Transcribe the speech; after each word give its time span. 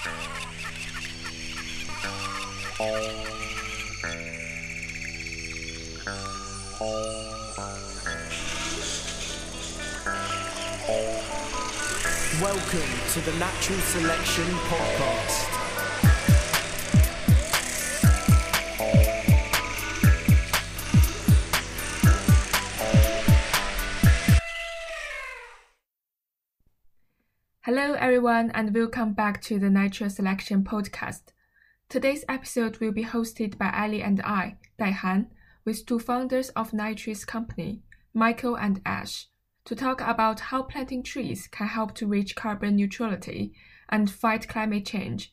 Welcome 0.00 0.12
to 13.12 13.20
the 13.20 13.32
Natural 13.38 13.78
Selection 13.80 14.44
Podcast. 14.44 15.49
Everyone, 28.10 28.50
and 28.54 28.74
welcome 28.74 29.12
back 29.12 29.40
to 29.42 29.60
the 29.60 29.70
Natural 29.70 30.10
Selection 30.10 30.64
Podcast. 30.64 31.30
Today's 31.88 32.24
episode 32.28 32.78
will 32.78 32.90
be 32.90 33.04
hosted 33.04 33.56
by 33.56 33.72
Ellie 33.72 34.02
and 34.02 34.20
I, 34.22 34.56
Daihan, 34.80 35.28
with 35.64 35.86
two 35.86 36.00
founders 36.00 36.48
of 36.56 36.72
Nine 36.72 36.96
Trees 36.96 37.24
Company, 37.24 37.82
Michael 38.12 38.56
and 38.56 38.82
Ash 38.84 39.28
to 39.64 39.76
talk 39.76 40.00
about 40.00 40.40
how 40.40 40.64
planting 40.64 41.04
trees 41.04 41.46
can 41.46 41.68
help 41.68 41.94
to 41.94 42.08
reach 42.08 42.34
carbon 42.34 42.74
neutrality 42.74 43.52
and 43.88 44.10
fight 44.10 44.48
climate 44.48 44.86
change. 44.86 45.32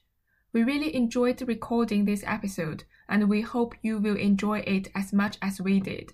We 0.53 0.63
really 0.63 0.95
enjoyed 0.95 1.41
recording 1.47 2.05
this 2.05 2.23
episode 2.27 2.83
and 3.09 3.27
we 3.27 3.41
hope 3.41 3.73
you 3.81 3.97
will 3.97 4.17
enjoy 4.17 4.59
it 4.59 4.89
as 4.93 5.11
much 5.11 5.39
as 5.41 5.59
we 5.59 5.79
did. 5.79 6.13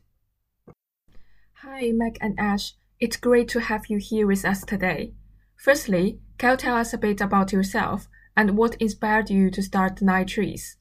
Hi, 1.55 1.91
Mike 1.93 2.19
and 2.21 2.39
Ash. 2.39 2.75
It's 3.01 3.17
great 3.17 3.49
to 3.49 3.59
have 3.59 3.87
you 3.87 3.97
here 3.97 4.25
with 4.25 4.45
us 4.45 4.63
today. 4.63 5.11
Firstly, 5.57 6.19
can 6.43 6.51
you 6.51 6.57
tell 6.57 6.75
us 6.75 6.93
a 6.93 6.97
bit 6.97 7.21
about 7.21 7.53
yourself 7.53 8.09
and 8.35 8.57
what 8.57 8.75
inspired 8.81 9.29
you 9.29 9.49
to 9.49 9.63
start 9.63 10.01
Nine 10.01 10.25
Trees? 10.25 10.75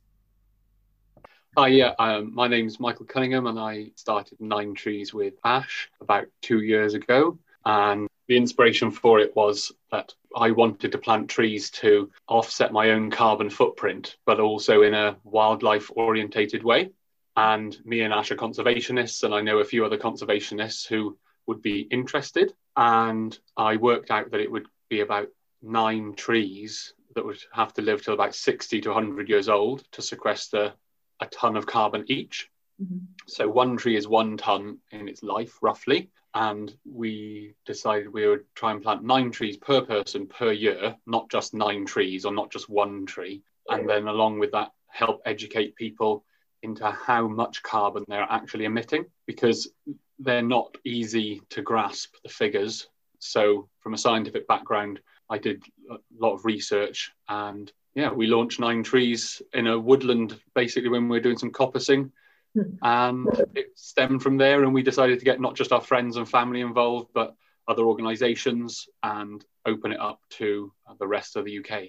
Hi, 1.57 1.69
yeah, 1.69 1.93
um, 2.01 2.35
my 2.35 2.49
name's 2.49 2.81
Michael 2.81 3.07
Cunningham, 3.07 3.47
and 3.47 3.61
I 3.61 3.93
started 3.95 4.41
Nine 4.41 4.75
Trees 4.75 5.15
with 5.15 5.35
Ash 5.45 5.89
about 6.01 6.27
two 6.41 6.63
years 6.63 6.95
ago. 6.95 7.39
And 7.65 8.09
the 8.27 8.37
inspiration 8.37 8.91
for 8.91 9.21
it 9.21 9.37
was 9.37 9.71
that 9.93 10.13
I 10.35 10.51
wanted 10.51 10.91
to 10.91 10.99
plant 10.99 11.31
trees 11.31 11.71
to 11.83 12.11
offset 12.27 12.73
my 12.73 12.91
own 12.91 13.13
carbon 13.13 13.49
footprint, 13.49 14.17
but 14.27 14.41
also 14.41 14.83
in 14.83 14.95
a 14.95 15.17
wildlife 15.23 15.93
orientated 15.95 16.65
way. 16.65 16.91
And 17.37 17.79
me 17.85 18.01
and 18.01 18.13
Ash 18.13 18.33
are 18.33 18.37
conservationists, 18.37 19.23
and 19.23 19.33
I 19.33 19.43
know 19.43 19.61
a 19.61 19.65
few 19.65 19.85
other 19.85 19.97
conservationists 19.97 20.89
who 20.89 21.17
would 21.47 21.63
be 21.63 21.83
interested. 21.83 22.53
And 22.77 23.39
I 23.57 23.77
worked 23.77 24.11
out 24.11 24.33
that 24.33 24.41
it 24.41 24.51
would 24.51 24.67
be 24.89 25.03
about 25.03 25.29
nine 25.63 26.15
trees 26.15 26.95
that 27.15 27.25
would 27.25 27.39
have 27.53 27.73
to 27.75 27.83
live 27.83 28.03
till 28.03 28.15
about 28.15 28.35
60 28.35 28.81
to 28.81 28.89
100 28.91 29.29
years 29.29 29.49
old 29.49 29.85
to 29.93 30.03
sequester 30.03 30.73
a 31.21 31.27
ton 31.27 31.57
of 31.57 31.67
carbon 31.67 32.05
each. 32.09 32.51
Mm-hmm. 32.83 32.99
So 33.27 33.49
one 33.49 33.77
tree 33.77 33.97
is 33.97 34.09
one 34.09 34.37
ton 34.37 34.79
in 34.91 35.09
its 35.09 35.23
life, 35.23 35.59
roughly. 35.63 36.11
And 36.35 36.75
we 36.91 37.55
decided 37.67 38.13
we 38.13 38.27
would 38.27 38.45
try 38.55 38.73
and 38.73 38.83
plant 38.83 39.05
nine 39.05 39.31
trees 39.31 39.59
per 39.59 39.83
person 39.83 40.27
per 40.27 40.51
year, 40.51 40.97
not 41.07 41.31
just 41.31 41.53
nine 41.53 41.85
trees 41.85 42.25
or 42.25 42.33
not 42.33 42.51
just 42.51 42.71
one 42.71 43.05
tree. 43.05 43.43
And 43.69 43.89
then, 43.89 44.09
along 44.09 44.39
with 44.39 44.53
that, 44.53 44.73
help 44.89 45.23
educate 45.25 45.77
people 45.77 46.25
into 46.63 46.91
how 46.91 47.29
much 47.29 47.63
carbon 47.63 48.05
they're 48.09 48.27
actually 48.29 48.65
emitting 48.65 49.05
because 49.27 49.71
they're 50.19 50.43
not 50.43 50.77
easy 50.85 51.43
to 51.51 51.63
grasp 51.63 52.15
the 52.23 52.29
figures. 52.29 52.89
So, 53.23 53.69
from 53.81 53.95
a 53.95 53.99
scientific 53.99 54.47
background, 54.47 55.01
I 55.31 55.39
did 55.39 55.63
a 55.91 55.97
lot 56.19 56.35
of 56.35 56.45
research 56.45 57.13
and 57.29 57.73
yeah, 57.95 58.11
we 58.11 58.27
launched 58.27 58.61
Nine 58.61 58.83
Trees 58.83 59.43
in 59.53 59.67
a 59.67 59.79
woodland 59.79 60.39
basically 60.55 60.89
when 60.89 61.09
we 61.09 61.19
were 61.19 61.23
doing 61.23 61.39
some 61.39 61.53
coppicing. 61.53 62.11
Hmm. 62.55 62.75
And 62.83 63.29
it 63.55 63.73
stemmed 63.75 64.23
from 64.23 64.37
there, 64.37 64.63
and 64.63 64.75
we 64.75 64.83
decided 64.83 65.19
to 65.19 65.25
get 65.25 65.41
not 65.41 65.57
just 65.57 65.73
our 65.73 65.81
friends 65.81 66.17
and 66.17 66.29
family 66.29 66.61
involved, 66.61 67.11
but 67.15 67.35
other 67.69 67.85
organisations 67.85 68.89
and 69.03 69.45
open 69.65 69.93
it 69.93 70.01
up 70.01 70.21
to 70.31 70.73
the 70.99 71.07
rest 71.07 71.37
of 71.37 71.45
the 71.45 71.59
UK. 71.59 71.85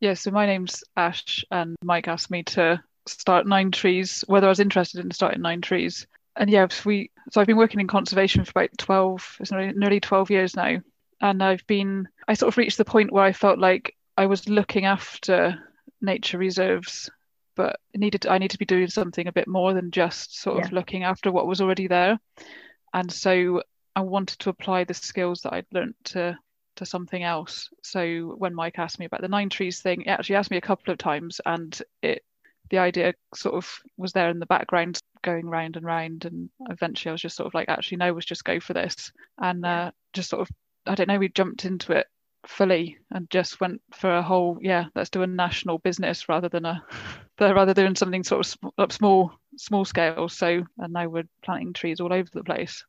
Yeah, 0.00 0.14
so 0.14 0.30
my 0.30 0.46
name's 0.46 0.82
Ash, 0.96 1.44
and 1.50 1.76
Mike 1.82 2.08
asked 2.08 2.30
me 2.30 2.42
to 2.42 2.82
start 3.06 3.46
Nine 3.46 3.70
Trees, 3.70 4.24
whether 4.26 4.46
I 4.46 4.50
was 4.50 4.60
interested 4.60 5.04
in 5.04 5.10
starting 5.10 5.42
Nine 5.42 5.60
Trees. 5.60 6.06
And 6.36 6.50
yeah, 6.50 6.66
we 6.84 7.10
so 7.30 7.40
I've 7.40 7.46
been 7.46 7.56
working 7.56 7.80
in 7.80 7.86
conservation 7.86 8.44
for 8.44 8.50
about 8.50 8.76
12, 8.78 9.36
it's 9.40 9.52
nearly 9.52 10.00
12 10.00 10.30
years 10.30 10.56
now. 10.56 10.80
And 11.20 11.42
I've 11.42 11.66
been, 11.66 12.08
I 12.28 12.34
sort 12.34 12.52
of 12.52 12.58
reached 12.58 12.76
the 12.76 12.84
point 12.84 13.12
where 13.12 13.24
I 13.24 13.32
felt 13.32 13.58
like 13.58 13.96
I 14.16 14.26
was 14.26 14.48
looking 14.48 14.84
after 14.84 15.58
nature 16.02 16.38
reserves, 16.38 17.10
but 17.56 17.80
needed 17.94 18.26
I 18.26 18.38
needed 18.38 18.52
to 18.52 18.58
be 18.58 18.64
doing 18.64 18.88
something 18.88 19.26
a 19.26 19.32
bit 19.32 19.48
more 19.48 19.74
than 19.74 19.90
just 19.90 20.40
sort 20.40 20.64
of 20.64 20.72
looking 20.72 21.04
after 21.04 21.32
what 21.32 21.46
was 21.46 21.60
already 21.60 21.86
there. 21.86 22.18
And 22.92 23.10
so 23.10 23.62
I 23.96 24.00
wanted 24.00 24.40
to 24.40 24.50
apply 24.50 24.84
the 24.84 24.94
skills 24.94 25.42
that 25.42 25.54
I'd 25.54 25.66
learnt 25.72 25.96
to 26.06 26.38
to 26.76 26.84
something 26.84 27.22
else. 27.22 27.70
So 27.82 28.34
when 28.36 28.54
Mike 28.54 28.78
asked 28.78 28.98
me 28.98 29.06
about 29.06 29.20
the 29.20 29.28
nine 29.28 29.48
trees 29.48 29.80
thing, 29.80 30.00
he 30.00 30.08
actually 30.08 30.36
asked 30.36 30.50
me 30.50 30.56
a 30.56 30.62
couple 30.62 30.92
of 30.92 30.98
times 30.98 31.40
and 31.46 31.80
it 32.02 32.22
the 32.70 32.78
idea 32.78 33.14
sort 33.34 33.54
of 33.54 33.70
was 33.96 34.12
there 34.12 34.30
in 34.30 34.40
the 34.40 34.46
background 34.46 34.98
going 35.24 35.48
round 35.48 35.76
and 35.76 35.84
round 35.84 36.24
and 36.24 36.48
eventually 36.70 37.10
I 37.10 37.12
was 37.12 37.22
just 37.22 37.36
sort 37.36 37.48
of 37.48 37.54
like 37.54 37.68
actually 37.68 37.96
no 37.96 38.12
let's 38.12 38.26
just 38.26 38.44
go 38.44 38.60
for 38.60 38.74
this. 38.74 39.10
And 39.38 39.66
uh, 39.66 39.90
just 40.12 40.30
sort 40.30 40.42
of 40.42 40.50
I 40.86 40.94
don't 40.94 41.08
know 41.08 41.18
we 41.18 41.28
jumped 41.28 41.64
into 41.64 41.92
it 41.92 42.06
fully 42.46 42.98
and 43.10 43.28
just 43.30 43.58
went 43.60 43.80
for 43.94 44.14
a 44.14 44.22
whole 44.22 44.58
yeah 44.60 44.84
let's 44.94 45.08
do 45.08 45.22
a 45.22 45.26
national 45.26 45.78
business 45.78 46.28
rather 46.28 46.50
than 46.50 46.66
a 46.66 46.84
rather 47.40 47.72
than 47.72 47.96
something 47.96 48.22
sort 48.22 48.46
of 48.46 48.70
up 48.78 48.92
small 48.92 49.32
small 49.56 49.84
scale. 49.84 50.28
So 50.28 50.62
and 50.78 50.92
now 50.92 51.08
we're 51.08 51.28
planting 51.42 51.72
trees 51.72 52.00
all 52.00 52.12
over 52.12 52.28
the 52.32 52.44
place. 52.44 52.84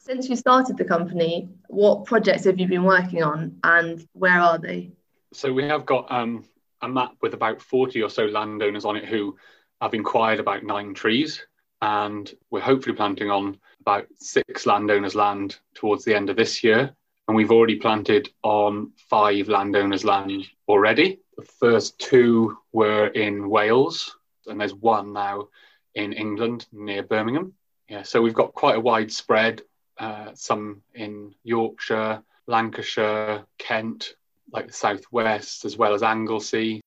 Since 0.00 0.28
you 0.28 0.36
started 0.36 0.76
the 0.76 0.84
company 0.84 1.48
what 1.68 2.04
projects 2.04 2.44
have 2.44 2.58
you 2.58 2.66
been 2.66 2.84
working 2.84 3.22
on 3.22 3.58
and 3.64 4.06
where 4.12 4.40
are 4.40 4.58
they? 4.58 4.92
So 5.32 5.52
we 5.52 5.64
have 5.64 5.86
got 5.86 6.10
um, 6.10 6.44
a 6.80 6.88
map 6.88 7.12
with 7.20 7.34
about 7.34 7.60
40 7.60 8.02
or 8.02 8.10
so 8.10 8.24
landowners 8.26 8.84
on 8.84 8.96
it 8.96 9.04
who 9.04 9.36
have 9.80 9.94
inquired 9.94 10.40
about 10.40 10.64
nine 10.64 10.94
trees 10.94 11.44
and 11.80 12.32
we're 12.50 12.60
hopefully 12.60 12.96
planting 12.96 13.30
on 13.30 13.58
about 13.80 14.06
six 14.16 14.66
landowners 14.66 15.14
land 15.14 15.58
towards 15.74 16.04
the 16.04 16.14
end 16.14 16.30
of 16.30 16.36
this 16.36 16.64
year 16.64 16.94
and 17.28 17.36
we've 17.36 17.52
already 17.52 17.76
planted 17.76 18.30
on 18.42 18.92
five 19.10 19.48
landowners' 19.48 20.04
land 20.04 20.46
already. 20.66 21.20
The 21.36 21.44
first 21.44 21.98
two 21.98 22.56
were 22.72 23.08
in 23.08 23.50
Wales, 23.50 24.16
and 24.46 24.58
there's 24.58 24.74
one 24.74 25.12
now 25.12 25.48
in 25.94 26.14
England 26.14 26.66
near 26.72 27.02
Birmingham. 27.02 27.52
Yeah, 27.88 28.02
so 28.02 28.22
we've 28.22 28.34
got 28.34 28.54
quite 28.54 28.76
a 28.76 28.80
wide 28.80 29.12
spread. 29.12 29.60
Uh, 29.98 30.30
some 30.34 30.82
in 30.94 31.34
Yorkshire, 31.44 32.22
Lancashire, 32.46 33.44
Kent, 33.58 34.14
like 34.50 34.66
the 34.66 34.72
southwest, 34.72 35.66
as 35.66 35.76
well 35.76 35.92
as 35.92 36.02
Anglesey. 36.02 36.80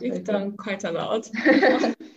We've 0.00 0.24
done 0.24 0.56
quite 0.56 0.82
a 0.82 0.90
lot. 0.90 1.30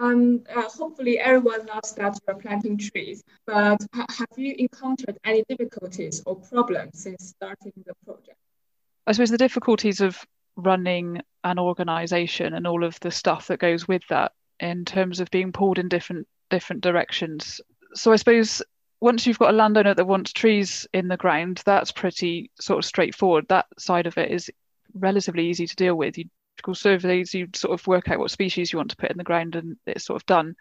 Um, 0.00 0.44
uh, 0.54 0.62
hopefully 0.62 1.18
everyone 1.18 1.66
knows 1.66 1.94
that 1.96 2.18
you're 2.26 2.36
planting 2.36 2.78
trees, 2.78 3.22
but 3.46 3.86
ha 3.94 4.06
have 4.08 4.38
you 4.38 4.54
encountered 4.58 5.18
any 5.24 5.44
difficulties 5.46 6.22
or 6.24 6.36
problems 6.36 7.02
since 7.02 7.28
starting 7.28 7.72
the 7.84 7.92
project? 8.06 8.38
I 9.06 9.12
suppose 9.12 9.30
the 9.30 9.36
difficulties 9.36 10.00
of 10.00 10.18
running 10.56 11.20
an 11.44 11.58
organization 11.58 12.54
and 12.54 12.66
all 12.66 12.82
of 12.82 12.98
the 13.00 13.10
stuff 13.10 13.48
that 13.48 13.60
goes 13.60 13.86
with 13.86 14.02
that 14.08 14.32
in 14.58 14.86
terms 14.86 15.20
of 15.20 15.30
being 15.30 15.52
pulled 15.52 15.78
in 15.78 15.88
different 15.88 16.26
different 16.48 16.82
directions. 16.82 17.60
So 17.94 18.12
I 18.12 18.16
suppose 18.16 18.62
once 19.00 19.26
you've 19.26 19.38
got 19.38 19.52
a 19.52 19.56
landowner 19.56 19.94
that 19.94 20.06
wants 20.06 20.32
trees 20.32 20.86
in 20.94 21.08
the 21.08 21.16
ground, 21.18 21.62
that's 21.66 21.92
pretty 21.92 22.50
sort 22.58 22.78
of 22.78 22.84
straightforward. 22.86 23.48
That 23.48 23.66
side 23.78 24.06
of 24.06 24.16
it 24.16 24.30
is 24.30 24.50
relatively 24.94 25.48
easy 25.48 25.66
to 25.66 25.76
deal 25.76 25.94
with. 25.94 26.16
You 26.16 26.24
surveys, 26.74 27.34
you 27.34 27.48
sort 27.54 27.78
of 27.78 27.86
work 27.86 28.08
out 28.08 28.18
what 28.18 28.30
species 28.30 28.72
you 28.72 28.78
want 28.78 28.90
to 28.90 28.96
put 28.96 29.10
in 29.10 29.18
the 29.18 29.24
ground 29.24 29.56
and 29.56 29.76
it's 29.86 30.04
sort 30.04 30.20
of 30.20 30.26
done. 30.26 30.54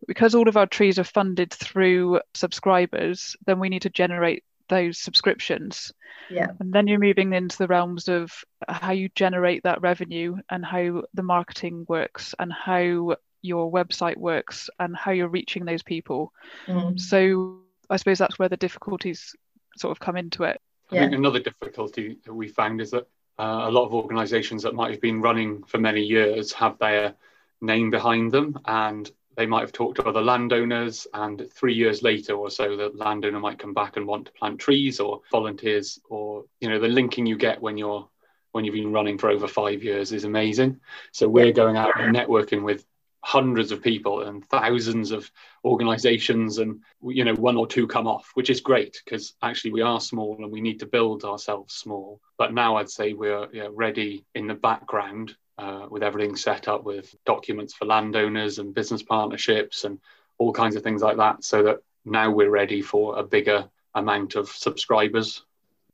But 0.00 0.08
because 0.08 0.34
all 0.34 0.48
of 0.48 0.56
our 0.56 0.66
trees 0.66 0.98
are 0.98 1.04
funded 1.04 1.52
through 1.52 2.20
subscribers, 2.34 3.36
then 3.46 3.58
we 3.58 3.68
need 3.68 3.82
to 3.82 3.90
generate 3.90 4.44
those 4.68 4.98
subscriptions. 4.98 5.92
Yeah. 6.30 6.48
And 6.60 6.72
then 6.72 6.86
you're 6.86 6.98
moving 6.98 7.32
into 7.32 7.58
the 7.58 7.66
realms 7.66 8.08
of 8.08 8.32
how 8.68 8.92
you 8.92 9.08
generate 9.14 9.64
that 9.64 9.82
revenue 9.82 10.36
and 10.48 10.64
how 10.64 11.02
the 11.12 11.22
marketing 11.22 11.84
works 11.88 12.34
and 12.38 12.52
how 12.52 13.16
your 13.42 13.70
website 13.70 14.16
works 14.16 14.70
and 14.78 14.96
how 14.96 15.10
you're 15.10 15.28
reaching 15.28 15.64
those 15.64 15.82
people. 15.82 16.32
Mm. 16.66 16.98
So 16.98 17.60
I 17.88 17.96
suppose 17.96 18.18
that's 18.18 18.38
where 18.38 18.48
the 18.48 18.56
difficulties 18.56 19.34
sort 19.76 19.92
of 19.92 20.00
come 20.00 20.16
into 20.16 20.44
it. 20.44 20.60
I 20.90 20.94
yeah. 20.94 21.00
think 21.02 21.14
another 21.14 21.40
difficulty 21.40 22.18
that 22.24 22.34
we 22.34 22.48
found 22.48 22.80
is 22.80 22.90
that 22.92 23.06
uh, 23.40 23.68
a 23.68 23.70
lot 23.70 23.86
of 23.86 23.94
organisations 23.94 24.62
that 24.62 24.74
might 24.74 24.90
have 24.90 25.00
been 25.00 25.22
running 25.22 25.62
for 25.62 25.78
many 25.78 26.02
years 26.02 26.52
have 26.52 26.78
their 26.78 27.14
name 27.62 27.90
behind 27.90 28.30
them, 28.30 28.58
and 28.66 29.10
they 29.34 29.46
might 29.46 29.62
have 29.62 29.72
talked 29.72 29.96
to 29.96 30.06
other 30.06 30.20
landowners. 30.20 31.06
And 31.14 31.50
three 31.50 31.72
years 31.72 32.02
later 32.02 32.34
or 32.34 32.50
so, 32.50 32.76
the 32.76 32.90
landowner 32.94 33.40
might 33.40 33.58
come 33.58 33.72
back 33.72 33.96
and 33.96 34.06
want 34.06 34.26
to 34.26 34.32
plant 34.32 34.58
trees 34.58 35.00
or 35.00 35.22
volunteers, 35.32 35.98
or 36.10 36.44
you 36.60 36.68
know 36.68 36.78
the 36.78 36.88
linking 36.88 37.24
you 37.24 37.38
get 37.38 37.62
when 37.62 37.78
you're 37.78 38.06
when 38.52 38.66
you've 38.66 38.74
been 38.74 38.92
running 38.92 39.16
for 39.16 39.30
over 39.30 39.48
five 39.48 39.82
years 39.82 40.12
is 40.12 40.24
amazing. 40.24 40.78
So 41.12 41.26
we're 41.26 41.52
going 41.52 41.78
out 41.78 41.98
and 41.98 42.14
networking 42.14 42.62
with 42.62 42.84
hundreds 43.22 43.70
of 43.70 43.82
people 43.82 44.22
and 44.22 44.44
thousands 44.48 45.10
of 45.10 45.30
organizations 45.64 46.58
and 46.58 46.80
you 47.02 47.24
know 47.24 47.34
one 47.34 47.56
or 47.56 47.66
two 47.66 47.86
come 47.86 48.06
off 48.06 48.30
which 48.34 48.48
is 48.48 48.60
great 48.60 49.00
because 49.04 49.34
actually 49.42 49.72
we 49.72 49.82
are 49.82 50.00
small 50.00 50.36
and 50.38 50.50
we 50.50 50.60
need 50.60 50.80
to 50.80 50.86
build 50.86 51.24
ourselves 51.24 51.74
small. 51.74 52.20
But 52.38 52.54
now 52.54 52.76
i'd 52.76 52.90
say 52.90 53.12
we're 53.12 53.48
ready 53.70 54.24
in 54.34 54.46
the 54.46 54.54
background 54.54 55.36
uh, 55.58 55.86
with 55.90 56.02
everything 56.02 56.36
set 56.36 56.68
up 56.68 56.84
with 56.84 57.14
documents 57.26 57.74
for 57.74 57.84
landowners 57.84 58.58
and 58.58 58.74
business 58.74 59.02
partnerships 59.02 59.84
and 59.84 59.98
all 60.38 60.52
kinds 60.52 60.74
of 60.74 60.82
things 60.82 61.02
like 61.02 61.18
that 61.18 61.44
so 61.44 61.62
that 61.62 61.80
now 62.06 62.30
we're 62.30 62.50
ready 62.50 62.80
for 62.80 63.18
a 63.18 63.22
bigger 63.22 63.68
amount 63.94 64.36
of 64.36 64.48
subscribers 64.48 65.44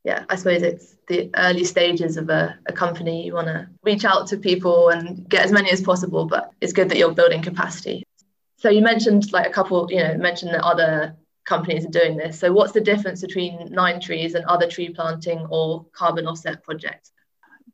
yeah, 0.06 0.24
I 0.28 0.36
suppose 0.36 0.62
it's 0.62 0.94
the 1.08 1.30
early 1.36 1.64
stages 1.64 2.16
of 2.16 2.30
a, 2.30 2.56
a 2.66 2.72
company. 2.72 3.26
You 3.26 3.34
want 3.34 3.48
to 3.48 3.68
reach 3.82 4.04
out 4.04 4.28
to 4.28 4.36
people 4.36 4.90
and 4.90 5.28
get 5.28 5.44
as 5.44 5.50
many 5.50 5.68
as 5.72 5.82
possible, 5.82 6.26
but 6.26 6.52
it's 6.60 6.72
good 6.72 6.88
that 6.90 6.96
you're 6.96 7.12
building 7.12 7.42
capacity. 7.42 8.04
So 8.56 8.70
you 8.70 8.82
mentioned 8.82 9.32
like 9.32 9.48
a 9.48 9.50
couple, 9.50 9.88
you 9.90 9.98
know, 9.98 10.16
mentioned 10.16 10.54
that 10.54 10.62
other 10.62 11.16
companies 11.44 11.84
are 11.84 11.90
doing 11.90 12.16
this. 12.16 12.38
So 12.38 12.52
what's 12.52 12.70
the 12.70 12.80
difference 12.80 13.20
between 13.20 13.72
Nine 13.72 14.00
Trees 14.00 14.34
and 14.34 14.44
other 14.44 14.68
tree 14.68 14.90
planting 14.90 15.44
or 15.50 15.86
carbon 15.90 16.28
offset 16.28 16.62
projects? 16.62 17.10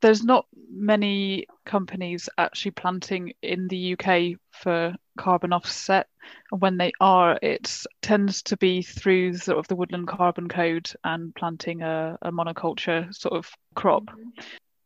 There's 0.01 0.25
not 0.25 0.47
many 0.71 1.47
companies 1.67 2.31
actually 2.39 2.71
planting 2.71 3.35
in 3.43 3.69
the 3.69 3.93
UK 3.93 4.39
for 4.53 4.95
carbon 5.19 5.53
offset. 5.53 6.07
And 6.51 6.61
when 6.61 6.77
they 6.77 6.93
are, 7.01 7.39
it 7.43 7.85
tends 8.01 8.43
to 8.45 8.57
be 8.57 8.83
through 8.83 9.37
sort 9.37 9.59
of 9.59 9.69
the 9.69 9.77
woodland 9.77 10.09
carbon 10.09 10.49
code 10.49 10.91
and 11.05 11.35
planting 11.35 11.83
a, 11.83 12.19
a 12.23 12.31
monoculture 12.31 13.13
sort 13.15 13.35
of 13.35 13.51
crop. 13.75 14.05
Mm-hmm. 14.05 14.41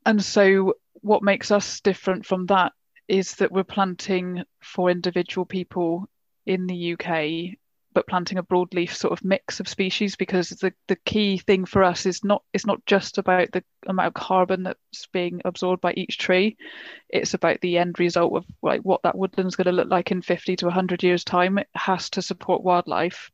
And 0.06 0.24
so, 0.24 0.74
what 1.02 1.22
makes 1.22 1.50
us 1.50 1.80
different 1.80 2.26
from 2.26 2.46
that 2.46 2.72
is 3.08 3.32
that 3.36 3.52
we're 3.52 3.64
planting 3.64 4.42
for 4.62 4.90
individual 4.90 5.44
people 5.44 6.08
in 6.46 6.66
the 6.66 6.94
UK 6.94 7.56
but 7.96 8.06
planting 8.06 8.36
a 8.36 8.42
broadleaf 8.42 8.94
sort 8.94 9.10
of 9.10 9.24
mix 9.24 9.58
of 9.58 9.66
species 9.66 10.16
because 10.16 10.50
the, 10.50 10.70
the 10.86 10.98
key 11.06 11.38
thing 11.38 11.64
for 11.64 11.82
us 11.82 12.04
is 12.04 12.22
not 12.22 12.42
it's 12.52 12.66
not 12.66 12.84
just 12.84 13.16
about 13.16 13.50
the 13.52 13.64
amount 13.86 14.08
of 14.08 14.12
carbon 14.12 14.64
that's 14.64 15.06
being 15.14 15.40
absorbed 15.46 15.80
by 15.80 15.94
each 15.94 16.18
tree. 16.18 16.58
It's 17.08 17.32
about 17.32 17.58
the 17.62 17.78
end 17.78 17.98
result 17.98 18.34
of 18.34 18.44
like 18.60 18.82
what 18.82 19.02
that 19.04 19.16
woodland's 19.16 19.56
going 19.56 19.64
to 19.64 19.72
look 19.72 19.88
like 19.88 20.10
in 20.10 20.20
50 20.20 20.56
to 20.56 20.66
100 20.66 21.02
years 21.02 21.24
time. 21.24 21.56
It 21.56 21.68
has 21.74 22.10
to 22.10 22.20
support 22.20 22.62
wildlife 22.62 23.30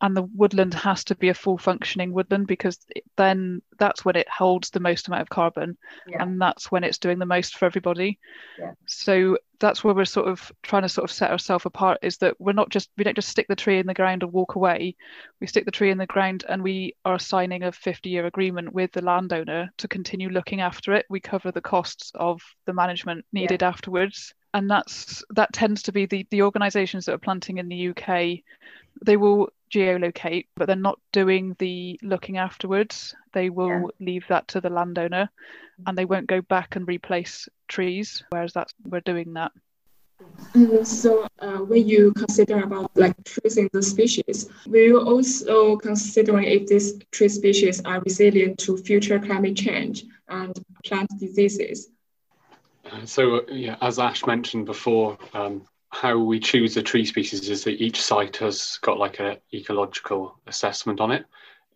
and 0.00 0.16
the 0.16 0.22
woodland 0.22 0.72
has 0.74 1.04
to 1.04 1.14
be 1.14 1.28
a 1.28 1.34
full 1.34 1.58
functioning 1.58 2.12
woodland 2.12 2.46
because 2.46 2.78
then 3.16 3.60
that's 3.78 4.04
when 4.04 4.16
it 4.16 4.28
holds 4.28 4.70
the 4.70 4.80
most 4.80 5.08
amount 5.08 5.22
of 5.22 5.28
carbon 5.28 5.76
yeah. 6.06 6.22
and 6.22 6.40
that's 6.40 6.70
when 6.70 6.84
it's 6.84 6.98
doing 6.98 7.18
the 7.18 7.26
most 7.26 7.56
for 7.56 7.66
everybody 7.66 8.18
yeah. 8.58 8.72
so 8.86 9.36
that's 9.58 9.84
where 9.84 9.94
we're 9.94 10.04
sort 10.04 10.26
of 10.26 10.50
trying 10.62 10.82
to 10.82 10.88
sort 10.88 11.08
of 11.08 11.14
set 11.14 11.30
ourselves 11.30 11.66
apart 11.66 11.98
is 12.02 12.16
that 12.16 12.34
we're 12.40 12.52
not 12.52 12.70
just 12.70 12.90
we 12.96 13.04
don't 13.04 13.16
just 13.16 13.28
stick 13.28 13.46
the 13.48 13.56
tree 13.56 13.78
in 13.78 13.86
the 13.86 13.94
ground 13.94 14.22
and 14.22 14.32
walk 14.32 14.54
away 14.54 14.94
we 15.40 15.46
stick 15.46 15.64
the 15.64 15.70
tree 15.70 15.90
in 15.90 15.98
the 15.98 16.06
ground 16.06 16.44
and 16.48 16.62
we 16.62 16.94
are 17.04 17.18
signing 17.18 17.62
a 17.62 17.72
50 17.72 18.08
year 18.08 18.26
agreement 18.26 18.72
with 18.72 18.90
the 18.92 19.04
landowner 19.04 19.70
to 19.76 19.88
continue 19.88 20.28
looking 20.28 20.60
after 20.60 20.94
it 20.94 21.06
we 21.10 21.20
cover 21.20 21.50
the 21.52 21.60
costs 21.60 22.10
of 22.14 22.40
the 22.66 22.72
management 22.72 23.24
needed 23.32 23.62
yeah. 23.62 23.68
afterwards 23.68 24.34
and 24.54 24.68
that's 24.68 25.22
that 25.30 25.52
tends 25.52 25.82
to 25.82 25.92
be 25.92 26.06
the 26.06 26.26
the 26.30 26.42
organizations 26.42 27.04
that 27.04 27.14
are 27.14 27.18
planting 27.18 27.58
in 27.58 27.68
the 27.68 27.88
UK 27.88 28.40
they 29.04 29.16
will 29.16 29.50
geolocate, 29.70 30.46
but 30.56 30.66
they're 30.66 30.76
not 30.76 30.98
doing 31.12 31.56
the 31.58 31.98
looking 32.02 32.38
afterwards. 32.38 33.14
They 33.32 33.50
will 33.50 33.68
yeah. 33.68 34.06
leave 34.06 34.24
that 34.28 34.48
to 34.48 34.60
the 34.60 34.70
landowner 34.70 35.30
and 35.86 35.96
they 35.96 36.04
won't 36.04 36.26
go 36.26 36.40
back 36.42 36.76
and 36.76 36.86
replace 36.86 37.48
trees, 37.68 38.22
whereas 38.30 38.52
that's 38.52 38.74
we're 38.84 39.00
doing 39.00 39.34
that. 39.34 39.52
And 40.54 40.86
so 40.86 41.26
uh, 41.38 41.58
when 41.58 41.88
you 41.88 42.12
consider 42.12 42.62
about 42.62 42.90
like 42.94 43.14
choosing 43.24 43.70
the 43.72 43.82
species, 43.82 44.50
will 44.66 44.82
you 44.82 45.00
also 45.00 45.76
considering 45.76 46.44
if 46.44 46.66
these 46.66 46.98
tree 47.10 47.28
species 47.28 47.80
are 47.84 48.00
resilient 48.00 48.58
to 48.58 48.76
future 48.76 49.18
climate 49.18 49.56
change 49.56 50.04
and 50.28 50.52
plant 50.84 51.08
diseases? 51.18 51.88
So 53.04 53.46
yeah, 53.48 53.76
as 53.80 53.98
Ash 53.98 54.26
mentioned 54.26 54.66
before, 54.66 55.16
um, 55.32 55.62
how 55.90 56.16
we 56.18 56.40
choose 56.40 56.74
the 56.74 56.82
tree 56.82 57.04
species 57.04 57.48
is 57.48 57.64
that 57.64 57.82
each 57.82 58.00
site 58.00 58.36
has 58.36 58.78
got 58.80 58.98
like 58.98 59.20
an 59.20 59.36
ecological 59.52 60.38
assessment 60.46 61.00
on 61.00 61.10
it, 61.10 61.26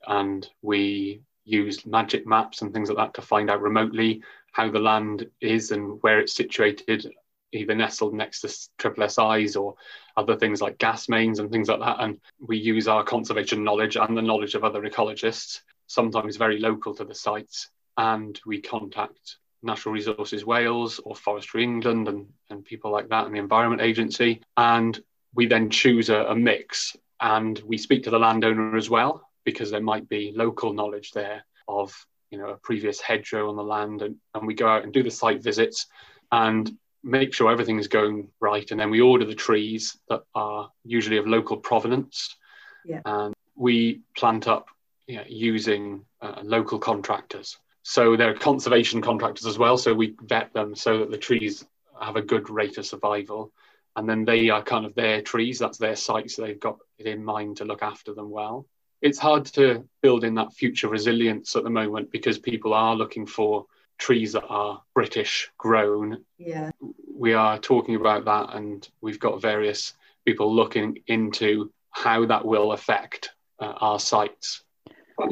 and 0.07 0.49
we 0.63 1.21
use 1.45 1.85
magic 1.85 2.27
maps 2.27 2.63
and 2.63 2.73
things 2.73 2.89
like 2.89 2.97
that 2.97 3.15
to 3.15 3.23
find 3.27 3.51
out 3.51 3.61
remotely 3.61 4.23
how 4.53 4.71
the 4.71 4.79
land 4.79 5.29
is 5.41 5.73
and 5.73 6.01
where 6.03 6.21
it's 6.21 6.35
situated, 6.35 7.13
either 7.53 7.75
nestled 7.75 8.15
next 8.15 8.41
to 8.41 8.69
triple 8.79 9.09
SIs 9.09 9.57
or 9.57 9.75
other 10.17 10.37
things 10.37 10.63
like 10.63 10.79
gas 10.79 11.09
mains 11.09 11.41
and 11.41 11.51
things 11.51 11.69
like 11.69 11.81
that. 11.81 11.97
And 11.99 12.21
we 12.39 12.57
use 12.57 12.89
our 12.89 13.03
conservation 13.03 13.65
knowledge 13.65 13.97
and 13.97 14.17
the 14.17 14.23
knowledge 14.23 14.55
of 14.55 14.65
other 14.65 14.83
ecologists, 14.83 15.61
sometimes 15.87 16.37
very 16.37 16.61
local 16.61 16.95
to 16.95 17.05
the 17.05 17.15
sites, 17.15 17.69
and 17.97 18.41
we 18.47 18.61
contact 18.61 19.37
Natural 19.65 19.95
Resources 19.95 20.45
Wales 20.45 21.01
or 21.05 21.17
Forestry 21.17 21.63
England 21.63 22.09
and, 22.09 22.27
and 22.51 22.65
people 22.65 22.91
like 22.91 23.09
that 23.09 23.27
and 23.27 23.35
the 23.35 23.39
Environment 23.39 23.83
Agency. 23.83 24.43
And 24.57 24.99
we 25.35 25.47
then 25.47 25.71
choose 25.71 26.11
a, 26.11 26.27
a 26.27 26.35
mix 26.35 26.97
and 27.21 27.59
we 27.61 27.79
speak 27.79 28.05
to 28.05 28.11
the 28.11 28.19
landowner 28.19 28.77
as 28.77 28.91
well 28.91 29.29
because 29.45 29.71
there 29.71 29.81
might 29.81 30.09
be 30.09 30.33
local 30.35 30.73
knowledge 30.73 31.13
there 31.13 31.45
of 31.69 31.95
you 32.31 32.39
know 32.39 32.49
a 32.49 32.57
previous 32.57 33.01
hedgerow 33.01 33.49
on 33.49 33.57
the 33.57 33.63
land 33.63 34.03
and, 34.03 34.17
and 34.35 34.47
we 34.47 34.55
go 34.55 34.69
out 34.69 34.85
and 34.85 34.93
do 34.93 35.03
the 35.03 35.11
site 35.11 35.43
visits 35.43 35.87
and 36.33 36.77
make 37.03 37.35
sure 37.35 37.51
everything 37.51 37.79
is 37.79 37.89
going 37.89 38.29
right 38.41 38.71
and 38.71 38.81
then 38.81 38.91
we 38.91 39.01
order 39.01 39.25
the 39.25 39.35
trees 39.35 39.99
that 40.09 40.23
are 40.35 40.71
usually 40.85 41.19
of 41.19 41.27
local 41.27 41.57
provenance 41.57 42.37
yeah. 42.85 43.01
and 43.05 43.35
we 43.55 44.01
plant 44.17 44.49
up 44.49 44.69
you 45.07 45.17
know, 45.17 45.25
using 45.29 46.05
uh, 46.23 46.41
local 46.43 46.79
contractors 46.79 47.59
so 47.87 48.17
there 48.17 48.31
are 48.31 48.35
conservation 48.35 49.03
contractors 49.03 49.47
as 49.47 49.59
well. 49.59 49.77
So 49.77 49.93
we 49.93 50.17
vet 50.23 50.55
them 50.55 50.75
so 50.75 51.01
that 51.01 51.11
the 51.11 51.19
trees 51.19 51.67
have 52.01 52.17
a 52.17 52.23
good 52.23 52.49
rate 52.49 52.79
of 52.79 52.87
survival. 52.87 53.53
And 53.95 54.09
then 54.09 54.25
they 54.25 54.49
are 54.49 54.63
kind 54.63 54.87
of 54.87 54.95
their 54.95 55.21
trees, 55.21 55.59
that's 55.59 55.77
their 55.77 55.95
site. 55.95 56.31
So 56.31 56.43
they've 56.43 56.59
got 56.59 56.79
it 56.99 57.07
in 57.07 57.23
mind 57.23 57.59
to 57.59 57.67
look 57.67 57.83
after 57.83 58.15
them 58.15 58.31
well. 58.31 58.67
It's 59.03 59.19
hard 59.19 59.45
to 59.47 59.87
build 60.01 60.25
in 60.25 60.35
that 60.37 60.55
future 60.55 60.89
resilience 60.89 61.57
at 61.57 61.63
the 61.63 61.71
moment 61.71 62.11
because 62.11 62.39
people 62.39 62.73
are 62.73 62.97
looking 62.97 63.27
for 63.27 63.67
trees 63.99 64.33
that 64.33 64.47
are 64.49 64.83
British 64.95 65.51
grown. 65.59 66.25
Yeah. 66.39 66.71
We 67.15 67.35
are 67.35 67.59
talking 67.59 67.97
about 67.97 68.25
that 68.25 68.55
and 68.55 68.89
we've 69.03 69.21
got 69.21 69.43
various 69.43 69.93
people 70.25 70.53
looking 70.53 71.01
into 71.07 71.71
how 71.91 72.25
that 72.27 72.47
will 72.47 72.73
affect 72.73 73.35
uh, 73.61 73.75
our 73.77 74.01
sites. 74.01 74.63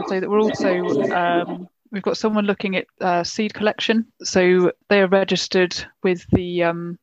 So 0.06 0.20
that 0.20 0.28
we're 0.28 0.38
also 0.38 0.78
um, 1.10 1.68
we've 1.92 2.02
got 2.02 2.16
someone 2.16 2.46
looking 2.46 2.76
at 2.76 2.86
uh, 3.00 3.22
seed 3.22 3.54
collection. 3.54 4.06
So 4.22 4.72
they 4.88 5.00
are 5.02 5.08
registered 5.08 5.74
with 6.02 6.26
the 6.30 6.64
um, 6.64 6.98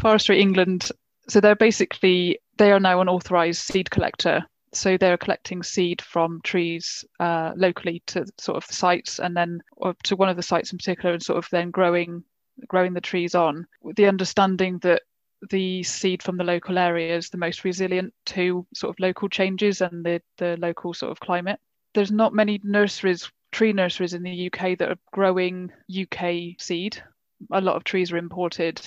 Forestry 0.00 0.40
England. 0.40 0.90
So 1.28 1.40
they're 1.40 1.56
basically 1.56 2.38
they 2.58 2.70
are 2.70 2.80
now 2.80 3.00
an 3.00 3.08
authorised 3.08 3.62
seed 3.62 3.90
collector. 3.90 4.44
So 4.72 4.96
they're 4.96 5.16
collecting 5.16 5.62
seed 5.62 6.02
from 6.02 6.40
trees 6.44 7.04
uh, 7.18 7.52
locally 7.56 8.02
to 8.08 8.26
sort 8.38 8.58
of 8.58 8.66
the 8.66 8.74
sites, 8.74 9.18
and 9.18 9.34
then 9.34 9.62
to 10.04 10.16
one 10.16 10.28
of 10.28 10.36
the 10.36 10.42
sites 10.42 10.70
in 10.70 10.78
particular, 10.78 11.14
and 11.14 11.22
sort 11.22 11.38
of 11.38 11.48
then 11.50 11.70
growing 11.70 12.22
growing 12.68 12.94
the 12.94 13.00
trees 13.00 13.34
on 13.34 13.66
with 13.82 13.96
the 13.96 14.06
understanding 14.06 14.78
that 14.78 15.02
the 15.50 15.82
seed 15.82 16.22
from 16.22 16.36
the 16.36 16.44
local 16.44 16.78
area 16.78 17.16
is 17.16 17.28
the 17.28 17.36
most 17.36 17.64
resilient 17.64 18.12
to 18.24 18.66
sort 18.74 18.90
of 18.90 18.98
local 18.98 19.28
changes 19.28 19.82
and 19.82 20.04
the, 20.04 20.20
the 20.38 20.56
local 20.58 20.94
sort 20.94 21.12
of 21.12 21.20
climate. 21.20 21.60
There's 21.94 22.10
not 22.10 22.32
many 22.32 22.58
nurseries 22.64 23.30
tree 23.56 23.72
nurseries 23.72 24.12
in 24.12 24.22
the 24.22 24.50
UK 24.52 24.76
that 24.76 24.90
are 24.90 24.98
growing 25.12 25.72
UK 25.90 26.60
seed. 26.60 27.02
A 27.50 27.60
lot 27.62 27.76
of 27.76 27.84
trees 27.84 28.12
are 28.12 28.18
imported, 28.18 28.78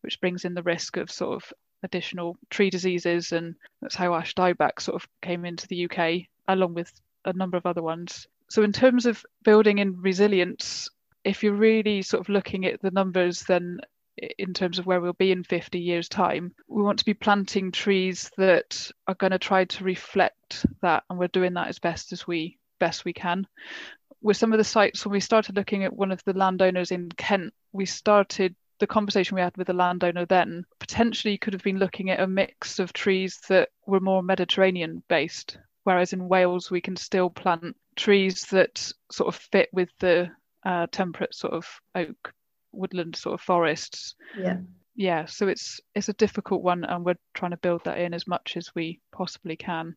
which 0.00 0.22
brings 0.22 0.46
in 0.46 0.54
the 0.54 0.62
risk 0.62 0.96
of 0.96 1.10
sort 1.10 1.36
of 1.36 1.52
additional 1.82 2.38
tree 2.48 2.70
diseases, 2.70 3.32
and 3.32 3.54
that's 3.82 3.94
how 3.94 4.14
ash 4.14 4.34
dieback 4.34 4.80
sort 4.80 4.94
of 4.94 5.06
came 5.20 5.44
into 5.44 5.68
the 5.68 5.84
UK, 5.84 6.28
along 6.48 6.72
with 6.72 6.90
a 7.26 7.34
number 7.34 7.58
of 7.58 7.66
other 7.66 7.82
ones. 7.82 8.26
So, 8.48 8.62
in 8.62 8.72
terms 8.72 9.04
of 9.04 9.22
building 9.44 9.80
in 9.80 10.00
resilience, 10.00 10.88
if 11.22 11.42
you're 11.42 11.52
really 11.52 12.00
sort 12.00 12.22
of 12.22 12.30
looking 12.30 12.64
at 12.64 12.80
the 12.80 12.92
numbers, 12.92 13.42
then 13.42 13.80
in 14.38 14.54
terms 14.54 14.78
of 14.78 14.86
where 14.86 15.02
we'll 15.02 15.12
be 15.12 15.30
in 15.30 15.44
50 15.44 15.78
years' 15.78 16.08
time, 16.08 16.54
we 16.68 16.82
want 16.82 17.00
to 17.00 17.04
be 17.04 17.12
planting 17.12 17.70
trees 17.70 18.30
that 18.38 18.90
are 19.06 19.14
going 19.14 19.32
to 19.32 19.38
try 19.38 19.66
to 19.66 19.84
reflect 19.84 20.64
that, 20.80 21.04
and 21.10 21.18
we're 21.18 21.28
doing 21.28 21.52
that 21.52 21.68
as 21.68 21.78
best 21.78 22.14
as 22.14 22.26
we 22.26 22.56
best 22.78 23.04
we 23.04 23.12
can 23.12 23.46
with 24.22 24.36
some 24.36 24.52
of 24.52 24.58
the 24.58 24.64
sites 24.64 25.04
when 25.04 25.12
we 25.12 25.20
started 25.20 25.56
looking 25.56 25.84
at 25.84 25.92
one 25.92 26.12
of 26.12 26.22
the 26.24 26.32
landowners 26.32 26.90
in 26.90 27.08
Kent, 27.10 27.52
we 27.72 27.86
started 27.86 28.54
the 28.78 28.86
conversation 28.86 29.34
we 29.34 29.40
had 29.40 29.56
with 29.56 29.68
the 29.68 29.72
landowner 29.72 30.26
then 30.26 30.64
potentially 30.78 31.38
could 31.38 31.52
have 31.52 31.62
been 31.62 31.78
looking 31.78 32.10
at 32.10 32.20
a 32.20 32.26
mix 32.26 32.78
of 32.78 32.92
trees 32.92 33.38
that 33.48 33.70
were 33.86 34.00
more 34.00 34.22
Mediterranean 34.22 35.02
based, 35.08 35.58
whereas 35.84 36.12
in 36.12 36.28
Wales 36.28 36.70
we 36.70 36.80
can 36.80 36.96
still 36.96 37.30
plant 37.30 37.76
trees 37.96 38.42
that 38.50 38.92
sort 39.10 39.34
of 39.34 39.40
fit 39.40 39.70
with 39.72 39.88
the 40.00 40.30
uh, 40.64 40.86
temperate 40.92 41.34
sort 41.34 41.54
of 41.54 41.66
oak 41.94 42.32
woodland 42.72 43.16
sort 43.16 43.34
of 43.34 43.40
forests. 43.40 44.14
Yeah. 44.38 44.58
Yeah, 44.98 45.26
so 45.26 45.46
it's 45.46 45.78
it's 45.94 46.08
a 46.08 46.14
difficult 46.14 46.62
one, 46.62 46.82
and 46.84 47.04
we're 47.04 47.18
trying 47.34 47.50
to 47.50 47.58
build 47.58 47.84
that 47.84 47.98
in 47.98 48.14
as 48.14 48.26
much 48.26 48.56
as 48.56 48.74
we 48.74 48.98
possibly 49.12 49.54
can. 49.54 49.94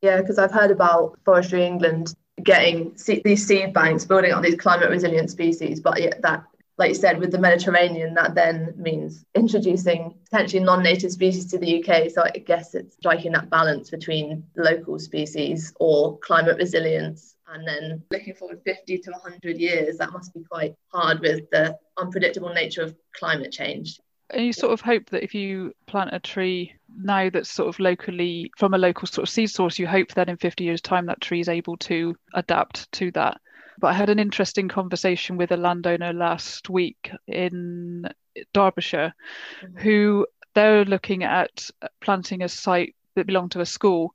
Yeah, 0.00 0.20
because 0.20 0.38
I've 0.38 0.52
heard 0.52 0.70
about 0.70 1.18
Forestry 1.24 1.64
England 1.64 2.14
getting 2.42 2.96
these 3.24 3.46
seed 3.46 3.72
banks, 3.72 4.04
building 4.04 4.32
up 4.32 4.42
these 4.42 4.56
climate 4.56 4.90
resilient 4.90 5.30
species, 5.30 5.80
but 5.80 5.98
that 6.22 6.44
like 6.78 6.90
you 6.90 6.94
said, 6.94 7.18
with 7.18 7.32
the 7.32 7.38
Mediterranean, 7.38 8.14
that 8.14 8.36
then 8.36 8.72
means 8.76 9.24
introducing 9.34 10.14
potentially 10.30 10.62
non 10.62 10.82
native 10.82 11.10
species 11.10 11.46
to 11.46 11.58
the 11.58 11.82
UK. 11.82 12.08
So 12.10 12.22
I 12.22 12.38
guess 12.38 12.74
it's 12.74 12.94
striking 12.94 13.32
that 13.32 13.50
balance 13.50 13.90
between 13.90 14.44
local 14.56 14.98
species 15.00 15.74
or 15.80 16.18
climate 16.18 16.56
resilience. 16.56 17.34
And 17.48 17.66
then 17.66 18.02
looking 18.12 18.34
forward 18.34 18.60
50 18.64 18.98
to 18.98 19.10
100 19.10 19.58
years, 19.58 19.98
that 19.98 20.12
must 20.12 20.32
be 20.34 20.44
quite 20.44 20.74
hard 20.92 21.20
with 21.20 21.50
the 21.50 21.76
unpredictable 21.96 22.52
nature 22.52 22.82
of 22.82 22.94
climate 23.12 23.50
change. 23.50 23.98
And 24.30 24.44
you 24.44 24.52
sort 24.52 24.72
of 24.72 24.80
hope 24.80 25.10
that 25.10 25.24
if 25.24 25.34
you 25.34 25.72
plant 25.86 26.10
a 26.12 26.20
tree 26.20 26.74
now 26.94 27.30
that's 27.30 27.50
sort 27.50 27.68
of 27.68 27.78
locally 27.78 28.50
from 28.58 28.74
a 28.74 28.78
local 28.78 29.06
sort 29.06 29.26
of 29.26 29.32
seed 29.32 29.50
source, 29.50 29.78
you 29.78 29.86
hope 29.86 30.12
that 30.14 30.28
in 30.28 30.36
50 30.36 30.64
years' 30.64 30.82
time 30.82 31.06
that 31.06 31.20
tree 31.20 31.40
is 31.40 31.48
able 31.48 31.76
to 31.78 32.14
adapt 32.34 32.90
to 32.92 33.10
that. 33.12 33.40
But 33.80 33.88
I 33.88 33.92
had 33.92 34.10
an 34.10 34.18
interesting 34.18 34.68
conversation 34.68 35.36
with 35.36 35.52
a 35.52 35.56
landowner 35.56 36.12
last 36.12 36.68
week 36.68 37.10
in 37.26 38.08
Derbyshire 38.52 39.14
mm-hmm. 39.62 39.78
who 39.78 40.26
they're 40.54 40.84
looking 40.84 41.24
at 41.24 41.70
planting 42.00 42.42
a 42.42 42.48
site 42.48 42.94
that 43.14 43.26
belonged 43.26 43.52
to 43.52 43.60
a 43.60 43.66
school 43.66 44.14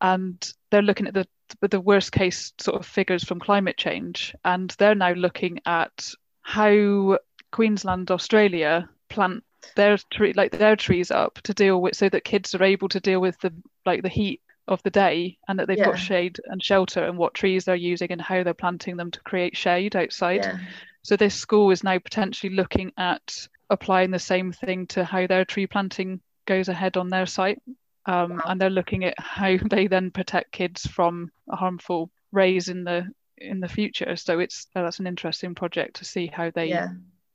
and 0.00 0.52
they're 0.70 0.82
looking 0.82 1.06
at 1.06 1.14
the 1.14 1.26
the 1.70 1.80
worst 1.80 2.12
case 2.12 2.52
sort 2.58 2.78
of 2.78 2.84
figures 2.84 3.24
from 3.24 3.40
climate 3.40 3.78
change 3.78 4.34
and 4.44 4.74
they're 4.78 4.94
now 4.94 5.12
looking 5.12 5.58
at 5.64 6.12
how 6.42 7.18
Queensland 7.50 8.10
Australia 8.10 8.86
plant 9.08 9.42
their 9.76 9.98
tree 10.10 10.32
like 10.34 10.52
their 10.52 10.76
trees 10.76 11.10
up 11.10 11.40
to 11.42 11.54
deal 11.54 11.80
with 11.80 11.96
so 11.96 12.08
that 12.08 12.24
kids 12.24 12.54
are 12.54 12.62
able 12.62 12.88
to 12.88 13.00
deal 13.00 13.20
with 13.20 13.38
the 13.40 13.52
like 13.84 14.02
the 14.02 14.08
heat 14.08 14.40
of 14.68 14.82
the 14.82 14.90
day 14.90 15.38
and 15.48 15.58
that 15.58 15.66
they've 15.66 15.78
yeah. 15.78 15.86
got 15.86 15.98
shade 15.98 16.38
and 16.44 16.62
shelter 16.62 17.04
and 17.04 17.16
what 17.16 17.34
trees 17.34 17.64
they're 17.64 17.74
using 17.74 18.12
and 18.12 18.20
how 18.20 18.42
they're 18.42 18.54
planting 18.54 18.96
them 18.96 19.10
to 19.10 19.20
create 19.20 19.56
shade 19.56 19.96
outside. 19.96 20.44
Yeah. 20.44 20.58
So 21.02 21.16
this 21.16 21.34
school 21.34 21.70
is 21.70 21.82
now 21.82 21.98
potentially 21.98 22.54
looking 22.54 22.92
at 22.98 23.48
applying 23.70 24.10
the 24.10 24.18
same 24.18 24.52
thing 24.52 24.86
to 24.88 25.04
how 25.04 25.26
their 25.26 25.44
tree 25.44 25.66
planting 25.66 26.20
goes 26.46 26.68
ahead 26.68 26.96
on 26.96 27.08
their 27.08 27.26
site. 27.26 27.60
Um, 28.06 28.36
wow. 28.36 28.42
And 28.46 28.60
they're 28.60 28.70
looking 28.70 29.04
at 29.04 29.18
how 29.18 29.56
they 29.70 29.86
then 29.86 30.10
protect 30.10 30.52
kids 30.52 30.86
from 30.86 31.30
harmful 31.50 32.10
rays 32.30 32.68
in 32.68 32.84
the 32.84 33.08
in 33.38 33.60
the 33.60 33.68
future. 33.68 34.16
So 34.16 34.38
it's 34.38 34.66
uh, 34.74 34.82
that's 34.82 35.00
an 35.00 35.06
interesting 35.06 35.54
project 35.54 35.96
to 35.96 36.04
see 36.04 36.26
how 36.26 36.50
they 36.50 36.66
yeah. 36.66 36.88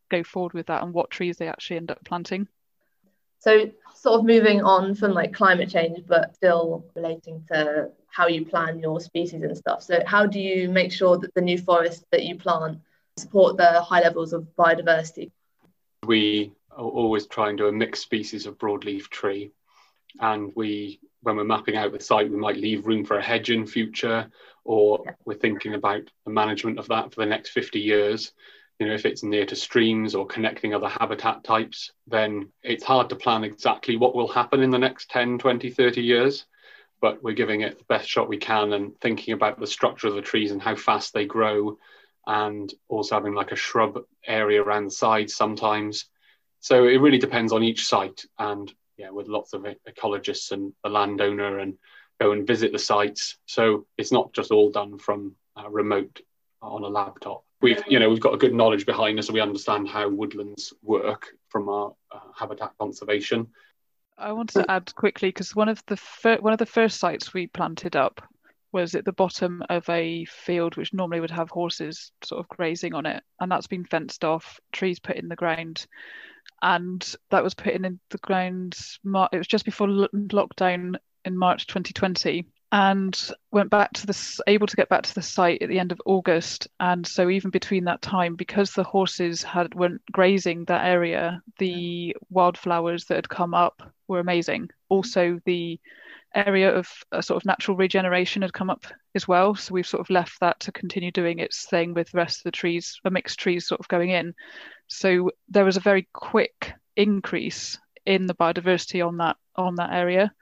Go 0.09 0.23
forward 0.23 0.53
with 0.53 0.67
that 0.67 0.83
and 0.83 0.93
what 0.93 1.09
trees 1.09 1.37
they 1.37 1.47
actually 1.47 1.77
end 1.77 1.91
up 1.91 2.03
planting. 2.03 2.47
So 3.39 3.71
sort 3.93 4.19
of 4.19 4.25
moving 4.25 4.61
on 4.61 4.95
from 4.95 5.11
like 5.11 5.33
climate 5.33 5.69
change, 5.69 6.05
but 6.07 6.33
still 6.35 6.85
relating 6.95 7.43
to 7.51 7.89
how 8.07 8.27
you 8.27 8.45
plan 8.45 8.79
your 8.79 9.01
species 9.01 9.43
and 9.43 9.57
stuff. 9.57 9.83
So 9.83 9.99
how 10.05 10.25
do 10.25 10.39
you 10.39 10.69
make 10.69 10.91
sure 10.91 11.17
that 11.17 11.33
the 11.33 11.41
new 11.41 11.57
forests 11.57 12.05
that 12.11 12.23
you 12.23 12.37
plant 12.37 12.79
support 13.17 13.57
the 13.57 13.81
high 13.81 14.01
levels 14.01 14.31
of 14.31 14.47
biodiversity? 14.57 15.31
We 16.05 16.53
are 16.71 16.85
always 16.85 17.27
try 17.27 17.49
and 17.49 17.57
do 17.57 17.67
a 17.67 17.71
mixed 17.71 18.03
species 18.03 18.45
of 18.45 18.57
broadleaf 18.57 19.09
tree. 19.09 19.51
And 20.19 20.53
we, 20.55 20.99
when 21.21 21.35
we're 21.35 21.43
mapping 21.43 21.75
out 21.75 21.91
the 21.91 21.99
site, 21.99 22.29
we 22.29 22.37
might 22.37 22.57
leave 22.57 22.87
room 22.87 23.03
for 23.03 23.17
a 23.17 23.23
hedge 23.23 23.49
in 23.49 23.65
future, 23.65 24.29
or 24.63 25.03
we're 25.25 25.33
thinking 25.33 25.73
about 25.73 26.03
the 26.25 26.31
management 26.31 26.79
of 26.79 26.87
that 26.87 27.13
for 27.13 27.21
the 27.21 27.29
next 27.29 27.49
50 27.49 27.79
years 27.79 28.31
you 28.83 28.89
know 28.89 28.95
if 28.95 29.05
it's 29.05 29.23
near 29.23 29.45
to 29.45 29.55
streams 29.55 30.13
or 30.13 30.25
connecting 30.25 30.73
other 30.73 30.89
habitat 30.89 31.41
types 31.45 31.93
then 32.05 32.49
it's 32.63 32.83
hard 32.83 33.07
to 33.07 33.15
plan 33.15 33.45
exactly 33.45 33.95
what 33.95 34.13
will 34.13 34.27
happen 34.27 34.61
in 34.61 34.71
the 34.71 34.77
next 34.77 35.09
10 35.09 35.37
20 35.37 35.69
30 35.69 36.01
years. 36.01 36.45
But 36.99 37.23
we're 37.23 37.33
giving 37.33 37.61
it 37.61 37.77
the 37.77 37.85
best 37.85 38.09
shot 38.09 38.27
we 38.27 38.37
can 38.37 38.73
and 38.73 38.99
thinking 38.99 39.33
about 39.33 39.57
the 39.57 39.67
structure 39.67 40.07
of 40.07 40.15
the 40.15 40.21
trees 40.21 40.51
and 40.51 40.61
how 40.61 40.75
fast 40.75 41.13
they 41.13 41.25
grow 41.25 41.77
and 42.27 42.73
also 42.89 43.15
having 43.15 43.33
like 43.33 43.53
a 43.53 43.57
shrub 43.57 43.99
area 44.27 44.61
around 44.61 44.85
the 44.85 44.91
sides 44.91 45.33
sometimes. 45.33 46.05
So 46.59 46.85
it 46.85 46.99
really 46.99 47.19
depends 47.19 47.53
on 47.53 47.63
each 47.63 47.85
site 47.85 48.25
and 48.37 48.73
yeah 48.97 49.11
with 49.11 49.29
lots 49.29 49.53
of 49.53 49.65
ecologists 49.87 50.51
and 50.51 50.73
the 50.83 50.89
landowner 50.89 51.59
and 51.59 51.77
go 52.19 52.33
and 52.33 52.45
visit 52.45 52.73
the 52.73 52.79
sites. 52.79 53.37
So 53.45 53.85
it's 53.97 54.11
not 54.11 54.33
just 54.33 54.51
all 54.51 54.71
done 54.71 54.97
from 54.97 55.35
uh, 55.55 55.69
remote 55.69 56.19
on 56.61 56.83
a 56.83 56.87
laptop 56.87 57.45
we've 57.63 57.81
you 57.87 57.97
know 57.97 58.09
we've 58.09 58.19
got 58.19 58.35
a 58.35 58.37
good 58.37 58.53
knowledge 58.53 58.85
behind 58.85 59.17
us 59.17 59.27
and 59.27 59.33
we 59.33 59.41
understand 59.41 59.87
how 59.87 60.07
woodlands 60.07 60.73
work 60.83 61.29
from 61.49 61.69
our 61.69 61.95
uh, 62.11 62.19
habitat 62.35 62.73
conservation. 62.77 63.47
I 64.17 64.31
wanted 64.33 64.61
to 64.61 64.71
add 64.71 64.93
quickly 64.93 65.29
because 65.29 65.55
one 65.55 65.69
of 65.69 65.81
the 65.87 65.97
fir- 65.97 66.37
one 66.37 66.53
of 66.53 66.59
the 66.59 66.67
first 66.67 66.99
sites 66.99 67.33
we 67.33 67.47
planted 67.47 67.95
up 67.95 68.21
was 68.71 68.95
at 68.95 69.05
the 69.05 69.13
bottom 69.13 69.63
of 69.69 69.87
a 69.89 70.25
field 70.25 70.75
which 70.77 70.93
normally 70.93 71.19
would 71.19 71.31
have 71.31 71.49
horses 71.49 72.11
sort 72.23 72.39
of 72.39 72.47
grazing 72.49 72.93
on 72.93 73.05
it 73.05 73.23
and 73.39 73.51
that's 73.51 73.67
been 73.67 73.85
fenced 73.85 74.25
off 74.25 74.59
trees 74.71 74.99
put 74.99 75.15
in 75.15 75.29
the 75.29 75.35
ground 75.35 75.85
and 76.61 77.15
that 77.29 77.43
was 77.43 77.53
put 77.53 77.73
in 77.73 77.99
the 78.09 78.17
ground 78.19 78.75
it 79.31 79.37
was 79.37 79.47
just 79.47 79.63
before 79.63 79.87
lockdown 79.87 80.95
in 81.23 81.37
march 81.37 81.67
2020 81.67 82.45
and 82.73 83.29
went 83.51 83.69
back 83.69 83.93
to 83.93 84.07
the 84.07 84.41
able 84.47 84.65
to 84.65 84.75
get 84.75 84.89
back 84.89 85.03
to 85.03 85.13
the 85.13 85.21
site 85.21 85.61
at 85.61 85.69
the 85.69 85.77
end 85.77 85.91
of 85.91 86.01
August. 86.07 86.67
And 86.79 87.05
so 87.05 87.29
even 87.29 87.51
between 87.51 87.83
that 87.83 88.01
time, 88.01 88.35
because 88.35 88.71
the 88.71 88.83
horses 88.83 89.43
had 89.43 89.75
went 89.75 90.01
grazing 90.11 90.65
that 90.65 90.83
area, 90.83 91.43
the 91.59 92.17
wildflowers 92.31 93.05
that 93.05 93.15
had 93.15 93.29
come 93.29 93.53
up 93.53 93.83
were 94.07 94.19
amazing. 94.19 94.71
Also, 94.89 95.39
the 95.45 95.79
area 96.33 96.75
of 96.75 96.89
a 97.11 97.21
sort 97.21 97.39
of 97.39 97.45
natural 97.45 97.77
regeneration 97.77 98.41
had 98.41 98.53
come 98.53 98.71
up 98.71 98.87
as 99.13 99.27
well. 99.27 99.53
So 99.53 99.75
we've 99.75 99.85
sort 99.85 100.01
of 100.01 100.09
left 100.09 100.39
that 100.39 100.59
to 100.61 100.71
continue 100.71 101.11
doing 101.11 101.37
its 101.37 101.67
thing 101.67 101.93
with 101.93 102.09
the 102.09 102.17
rest 102.17 102.39
of 102.39 102.45
the 102.45 102.51
trees, 102.51 102.99
a 103.05 103.11
mixed 103.11 103.39
trees 103.39 103.67
sort 103.67 103.81
of 103.81 103.87
going 103.87 104.09
in. 104.09 104.33
So 104.87 105.29
there 105.47 105.63
was 105.63 105.77
a 105.77 105.79
very 105.79 106.07
quick 106.11 106.73
increase 106.95 107.77
in 108.03 108.25
the 108.25 108.33
biodiversity 108.33 109.05
on 109.05 109.17
that 109.17 109.37
on 109.55 109.75
that 109.75 109.93
area 109.93 110.33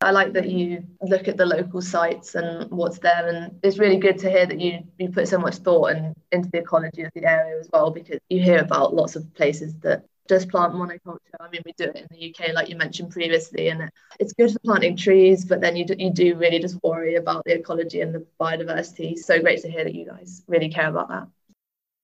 I 0.00 0.10
like 0.10 0.34
that 0.34 0.48
you 0.50 0.84
look 1.00 1.26
at 1.26 1.36
the 1.36 1.46
local 1.46 1.80
sites 1.80 2.34
and 2.34 2.70
what's 2.70 2.98
there, 2.98 3.28
and 3.28 3.58
it's 3.62 3.78
really 3.78 3.96
good 3.96 4.18
to 4.18 4.30
hear 4.30 4.46
that 4.46 4.60
you 4.60 4.80
you 4.98 5.08
put 5.08 5.28
so 5.28 5.38
much 5.38 5.56
thought 5.56 5.92
and 5.92 6.14
into 6.32 6.50
the 6.50 6.58
ecology 6.58 7.02
of 7.02 7.12
the 7.14 7.24
area 7.24 7.58
as 7.58 7.68
well, 7.72 7.90
because 7.90 8.20
you 8.28 8.42
hear 8.42 8.58
about 8.58 8.94
lots 8.94 9.16
of 9.16 9.32
places 9.34 9.74
that 9.80 10.04
just 10.28 10.48
plant 10.50 10.74
monoculture. 10.74 11.18
I 11.40 11.48
mean, 11.50 11.62
we 11.64 11.72
do 11.76 11.84
it 11.84 11.96
in 11.96 12.06
the 12.10 12.30
UK, 12.30 12.52
like 12.52 12.68
you 12.68 12.76
mentioned 12.76 13.10
previously, 13.10 13.68
and 13.68 13.90
it's 14.20 14.32
good 14.32 14.52
for 14.52 14.58
planting 14.60 14.96
trees, 14.96 15.44
but 15.44 15.60
then 15.60 15.76
you 15.76 15.84
do, 15.86 15.94
you 15.98 16.10
do 16.10 16.34
really 16.36 16.58
just 16.58 16.82
worry 16.82 17.14
about 17.16 17.44
the 17.44 17.54
ecology 17.54 18.00
and 18.00 18.14
the 18.14 18.26
biodiversity. 18.40 19.16
So 19.16 19.40
great 19.40 19.62
to 19.62 19.70
hear 19.70 19.84
that 19.84 19.94
you 19.94 20.06
guys 20.06 20.42
really 20.46 20.68
care 20.68 20.88
about 20.88 21.08
that. 21.08 21.28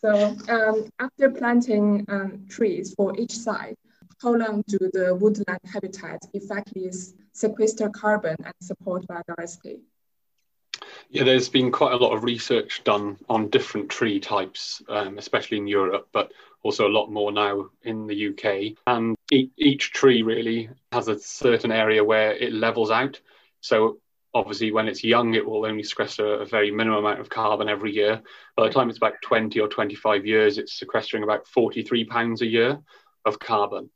So 0.00 0.36
um, 0.48 0.88
after 0.98 1.30
planting 1.30 2.04
um, 2.08 2.46
trees 2.48 2.94
for 2.94 3.16
each 3.18 3.36
site, 3.36 3.78
how 4.22 4.34
long 4.34 4.62
do 4.68 4.78
the 4.92 5.14
woodland 5.14 5.58
habitats 5.64 6.28
effectively 6.32 6.90
sequester 7.32 7.88
carbon 7.88 8.36
and 8.44 8.54
support 8.60 9.04
biodiversity? 9.08 9.80
Yeah, 11.10 11.24
there's 11.24 11.48
been 11.48 11.70
quite 11.70 11.92
a 11.92 11.96
lot 11.96 12.14
of 12.14 12.24
research 12.24 12.82
done 12.84 13.18
on 13.28 13.50
different 13.50 13.90
tree 13.90 14.20
types, 14.20 14.82
um, 14.88 15.18
especially 15.18 15.58
in 15.58 15.66
Europe, 15.66 16.08
but 16.12 16.32
also 16.62 16.86
a 16.86 16.96
lot 16.96 17.10
more 17.10 17.32
now 17.32 17.68
in 17.82 18.06
the 18.06 18.28
UK. 18.28 18.76
And 18.86 19.16
e- 19.30 19.50
each 19.58 19.92
tree 19.92 20.22
really 20.22 20.70
has 20.92 21.08
a 21.08 21.18
certain 21.18 21.72
area 21.72 22.02
where 22.02 22.32
it 22.32 22.52
levels 22.52 22.90
out. 22.90 23.20
So 23.60 23.98
obviously, 24.32 24.72
when 24.72 24.88
it's 24.88 25.04
young, 25.04 25.34
it 25.34 25.44
will 25.44 25.66
only 25.66 25.82
sequester 25.82 26.40
a 26.40 26.46
very 26.46 26.70
minimum 26.70 27.00
amount 27.04 27.20
of 27.20 27.28
carbon 27.28 27.68
every 27.68 27.92
year. 27.94 28.22
By 28.56 28.68
the 28.68 28.72
time 28.72 28.88
it's 28.88 28.98
about 28.98 29.20
20 29.22 29.60
or 29.60 29.68
25 29.68 30.24
years, 30.24 30.56
it's 30.58 30.78
sequestering 30.78 31.24
about 31.24 31.46
43 31.46 32.04
pounds 32.04 32.40
a 32.40 32.46
year 32.46 32.78
of 33.26 33.38
carbon. 33.38 33.90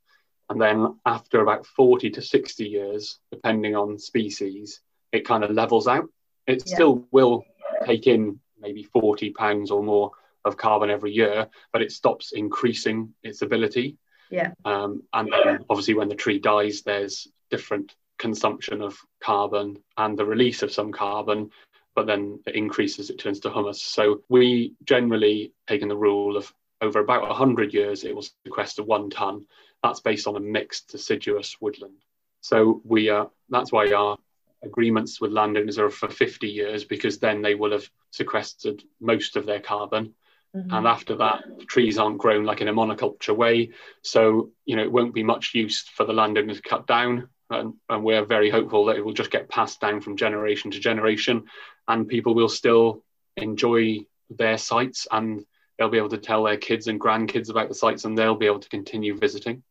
And 0.48 0.60
then 0.60 0.98
after 1.04 1.40
about 1.40 1.66
40 1.66 2.10
to 2.10 2.22
60 2.22 2.64
years, 2.64 3.18
depending 3.30 3.74
on 3.74 3.98
species, 3.98 4.80
it 5.12 5.26
kind 5.26 5.44
of 5.44 5.50
levels 5.50 5.88
out. 5.88 6.08
It 6.46 6.62
yeah. 6.66 6.74
still 6.74 7.06
will 7.10 7.44
take 7.84 8.06
in 8.06 8.40
maybe 8.60 8.84
40 8.84 9.30
pounds 9.30 9.70
or 9.70 9.82
more 9.82 10.12
of 10.44 10.56
carbon 10.56 10.90
every 10.90 11.12
year, 11.12 11.48
but 11.72 11.82
it 11.82 11.92
stops 11.92 12.32
increasing 12.32 13.12
its 13.22 13.42
ability. 13.42 13.96
Yeah. 14.30 14.52
Um, 14.64 15.02
and 15.12 15.32
then 15.32 15.64
obviously 15.68 15.94
when 15.94 16.08
the 16.08 16.14
tree 16.14 16.38
dies, 16.38 16.82
there's 16.82 17.28
different 17.50 17.94
consumption 18.18 18.80
of 18.82 18.96
carbon 19.20 19.78
and 19.96 20.16
the 20.16 20.24
release 20.24 20.62
of 20.62 20.72
some 20.72 20.92
carbon, 20.92 21.50
but 21.94 22.06
then 22.06 22.40
it 22.46 22.54
increases, 22.54 23.10
it 23.10 23.18
turns 23.18 23.40
to 23.40 23.50
humus. 23.50 23.82
So 23.82 24.22
we 24.28 24.74
generally 24.84 25.52
taken 25.66 25.88
the 25.88 25.96
rule 25.96 26.36
of 26.36 26.52
over 26.80 27.00
about 27.00 27.22
100 27.22 27.72
years, 27.72 28.04
it 28.04 28.14
will 28.14 28.26
sequester 28.44 28.82
one 28.82 29.10
ton 29.10 29.46
that's 29.86 30.00
based 30.00 30.26
on 30.26 30.36
a 30.36 30.40
mixed 30.40 30.88
deciduous 30.88 31.56
woodland. 31.60 32.02
So 32.40 32.80
we 32.84 33.08
are 33.08 33.30
that's 33.48 33.72
why 33.72 33.92
our 33.92 34.16
agreements 34.62 35.20
with 35.20 35.32
landowners 35.32 35.78
are 35.78 35.90
for 35.90 36.08
50 36.08 36.48
years 36.48 36.84
because 36.84 37.18
then 37.18 37.42
they 37.42 37.54
will 37.54 37.72
have 37.72 37.88
sequestered 38.10 38.82
most 39.00 39.36
of 39.36 39.46
their 39.46 39.60
carbon 39.60 40.14
Mm-hmm. 40.56 40.72
And 40.72 40.86
after 40.86 41.16
that, 41.16 41.44
trees 41.68 41.98
aren't 41.98 42.18
grown 42.18 42.44
like 42.44 42.60
in 42.60 42.68
a 42.68 42.72
monoculture 42.72 43.36
way. 43.36 43.70
So, 44.02 44.50
you 44.64 44.76
know, 44.76 44.82
it 44.82 44.92
won't 44.92 45.14
be 45.14 45.22
much 45.22 45.54
use 45.54 45.82
for 45.82 46.04
the 46.04 46.14
landowner 46.14 46.54
to 46.54 46.62
cut 46.62 46.86
down. 46.86 47.28
And, 47.50 47.74
and 47.88 48.02
we're 48.02 48.24
very 48.24 48.50
hopeful 48.50 48.86
that 48.86 48.96
it 48.96 49.04
will 49.04 49.12
just 49.12 49.30
get 49.30 49.48
passed 49.48 49.80
down 49.80 50.00
from 50.00 50.16
generation 50.16 50.70
to 50.72 50.80
generation 50.80 51.44
and 51.86 52.08
people 52.08 52.34
will 52.34 52.48
still 52.48 53.04
enjoy 53.36 54.00
their 54.30 54.58
sites 54.58 55.06
and 55.12 55.44
they'll 55.78 55.90
be 55.90 55.98
able 55.98 56.08
to 56.08 56.18
tell 56.18 56.42
their 56.42 56.56
kids 56.56 56.88
and 56.88 57.00
grandkids 57.00 57.50
about 57.50 57.68
the 57.68 57.74
sites 57.74 58.04
and 58.04 58.18
they'll 58.18 58.34
be 58.34 58.46
able 58.46 58.58
to 58.58 58.68
continue 58.68 59.16
visiting. 59.16 59.62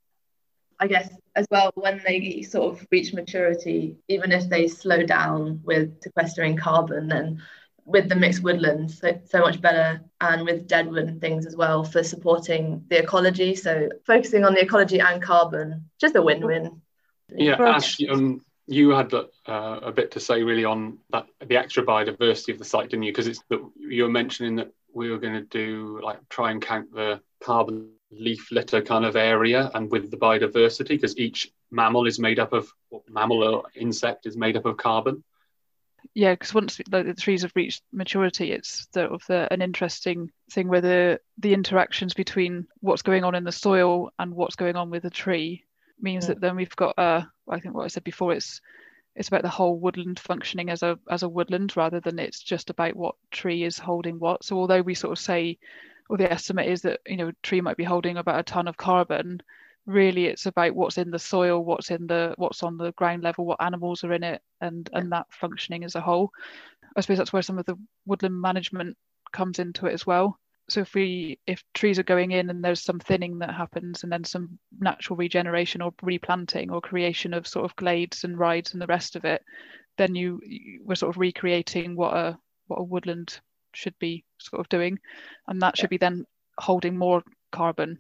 I 0.80 0.88
guess 0.88 1.10
as 1.36 1.48
well 1.52 1.72
when 1.76 2.02
they 2.06 2.42
sort 2.42 2.74
of 2.74 2.88
reach 2.92 3.14
maturity, 3.14 3.98
even 4.08 4.32
if 4.32 4.50
they 4.50 4.68
slow 4.68 5.04
down 5.04 5.62
with 5.64 6.02
sequestering 6.02 6.58
carbon, 6.58 7.08
then 7.08 7.42
with 7.86 8.10
the 8.10 8.16
mixed 8.16 8.42
woodlands, 8.42 9.00
so, 9.00 9.20
so 9.26 9.42
much 9.42 9.62
better, 9.62 10.02
and 10.20 10.44
with 10.44 10.68
deadwood 10.68 11.08
and 11.08 11.22
things 11.22 11.46
as 11.46 11.56
well 11.56 11.84
for 11.84 12.04
supporting 12.04 12.84
the 12.90 13.04
ecology. 13.04 13.56
So 13.56 13.90
focusing 14.06 14.44
on 14.44 14.54
the 14.54 14.62
ecology 14.62 15.00
and 15.00 15.22
carbon, 15.22 15.90
just 16.00 16.16
a 16.16 16.22
win-win. 16.22 16.82
Yeah, 17.30 17.62
Ash, 17.62 17.98
um, 18.10 18.42
you 18.68 18.90
had 18.90 19.14
uh, 19.14 19.24
a 19.46 19.92
bit 19.92 20.12
to 20.12 20.20
say 20.20 20.44
really 20.44 20.66
on 20.66 21.00
that 21.12 21.28
the 21.46 21.58
extra 21.58 21.84
biodiversity 21.84 22.54
of 22.54 22.60
the 22.60 22.66
site, 22.66 22.90
didn't 22.90 23.04
you? 23.04 23.12
Because 23.12 23.28
it's 23.28 23.42
that 23.50 23.62
you 23.78 24.04
were 24.04 24.10
mentioning 24.10 24.56
that 24.56 24.72
we 24.94 25.12
were 25.12 25.20
going 25.20 25.34
to 25.34 25.42
do 25.42 26.00
like 26.04 26.18
try 26.30 26.52
and 26.52 26.62
count 26.62 26.92
the 26.94 27.20
carbon 27.44 27.92
leaf 28.12 28.52
litter 28.52 28.82
kind 28.82 29.06
of 29.06 29.16
area 29.16 29.72
and 29.74 29.92
with 29.92 30.12
the 30.12 30.18
biodiversity 30.18 30.90
because 30.90 31.18
each 31.18 31.52
mammal 31.72 32.08
is 32.08 32.20
made 32.20 32.40
up 32.40 32.54
of 32.54 32.72
mammal 33.10 33.44
or 33.44 33.64
insect 33.76 34.26
is 34.26 34.38
made 34.38 34.56
up 34.56 34.66
of 34.66 34.78
carbon 34.78 35.24
yeah 36.14 36.34
because 36.34 36.54
once 36.54 36.80
the 36.90 37.14
trees 37.16 37.42
have 37.42 37.52
reached 37.56 37.84
maturity 37.92 38.52
it's 38.52 38.88
sort 38.94 39.12
of 39.12 39.24
the, 39.28 39.52
an 39.52 39.62
interesting 39.62 40.30
thing 40.52 40.68
where 40.68 40.82
the 40.82 41.20
the 41.40 41.54
interactions 41.54 42.14
between 42.14 42.68
what's 42.80 43.02
going 43.02 43.24
on 43.24 43.36
in 43.36 43.44
the 43.44 43.52
soil 43.52 44.12
and 44.20 44.34
what's 44.34 44.56
going 44.56 44.76
on 44.76 44.90
with 44.90 45.04
the 45.04 45.10
tree 45.10 45.64
means 46.00 46.26
yeah. 46.26 46.30
that 46.30 46.42
then 46.42 46.56
we've 46.56 46.76
got 46.76 46.98
uh 47.00 47.24
i 47.50 47.60
think 47.60 47.74
what 47.74 47.86
i 47.86 47.88
said 47.88 48.04
before 48.04 48.34
it's 48.34 48.62
it's 49.16 49.30
about 49.30 49.42
the 49.42 49.50
whole 49.50 49.80
woodland 49.80 50.20
functioning 50.20 50.70
as 50.70 50.84
a 50.84 51.00
as 51.10 51.24
a 51.24 51.30
woodland 51.30 51.76
rather 51.76 52.00
than 52.00 52.20
it's 52.20 52.42
just 52.42 52.70
about 52.70 52.96
what 52.96 53.16
tree 53.32 53.64
is 53.64 53.80
holding 53.80 54.20
what 54.20 54.44
so 54.44 54.58
although 54.58 54.82
we 54.82 54.94
sort 54.94 55.12
of 55.12 55.20
say 55.20 55.58
or 56.10 56.18
the 56.18 56.32
estimate 56.32 56.68
is 56.68 56.82
that 56.82 57.02
you 57.06 57.18
know 57.18 57.30
a 57.30 57.34
tree 57.44 57.62
might 57.62 57.78
be 57.78 57.84
holding 57.84 58.18
about 58.18 58.40
a 58.40 58.44
ton 58.44 58.68
of 58.68 58.78
carbon. 58.78 59.42
Really 59.86 60.26
it's 60.26 60.46
about 60.46 60.76
what's 60.76 60.98
in 60.98 61.12
the 61.12 61.20
soil 61.20 61.64
what's 61.64 61.92
in 61.92 62.08
the 62.08 62.34
what's 62.38 62.64
on 62.64 62.78
the 62.78 62.92
ground 62.94 63.24
level 63.24 63.46
what 63.46 63.62
animals 63.62 64.04
are 64.04 64.14
in 64.14 64.24
it 64.24 64.42
and 64.60 64.90
and 64.94 65.12
that 65.12 65.28
functioning 65.30 65.84
as 65.84 65.96
a 65.96 66.02
whole. 66.02 66.32
I 66.96 67.02
suppose 67.02 67.18
that's 67.18 67.34
where 67.34 67.42
some 67.42 67.60
of 67.60 67.66
the 67.66 67.76
woodland 68.06 68.40
management 68.40 68.98
comes 69.32 69.60
into 69.60 69.86
it 69.86 69.94
as 69.94 70.06
well. 70.06 70.40
So 70.70 70.82
if 70.82 70.96
we 70.96 71.40
if 71.46 71.64
trees 71.74 72.00
are 72.00 72.04
going 72.04 72.32
in 72.32 72.50
and 72.50 72.64
there's 72.64 72.82
some 72.82 73.00
thinning 73.00 73.40
that 73.40 73.54
happens 73.54 74.04
and 74.04 74.12
then 74.12 74.24
some 74.24 74.58
natural 74.80 75.18
regeneration 75.18 75.82
or 75.82 75.94
replanting 76.02 76.72
or 76.72 76.82
creation 76.82 77.34
of 77.34 77.48
sort 77.48 77.66
of 77.66 77.76
glades 77.76 78.24
and 78.24 78.40
rides 78.40 78.74
and 78.74 78.82
the 78.82 78.88
rest 78.88 79.16
of 79.16 79.26
it 79.26 79.44
then 79.98 80.16
you, 80.16 80.42
you 80.44 80.82
we're 80.84 80.96
sort 80.96 81.14
of 81.14 81.20
recreating 81.20 81.96
what 81.96 82.14
a 82.14 82.38
what 82.68 82.80
a 82.80 82.84
woodland 82.84 83.40
should 83.76 83.98
be 84.00 84.24
sort 84.40 84.60
of 84.60 84.70
doing 84.70 85.00
and 85.48 85.62
that 85.62 85.78
should 85.78 85.90
be 85.90 85.98
then 85.98 86.26
holding 86.58 86.98
more 86.98 87.24
carbon 87.52 88.00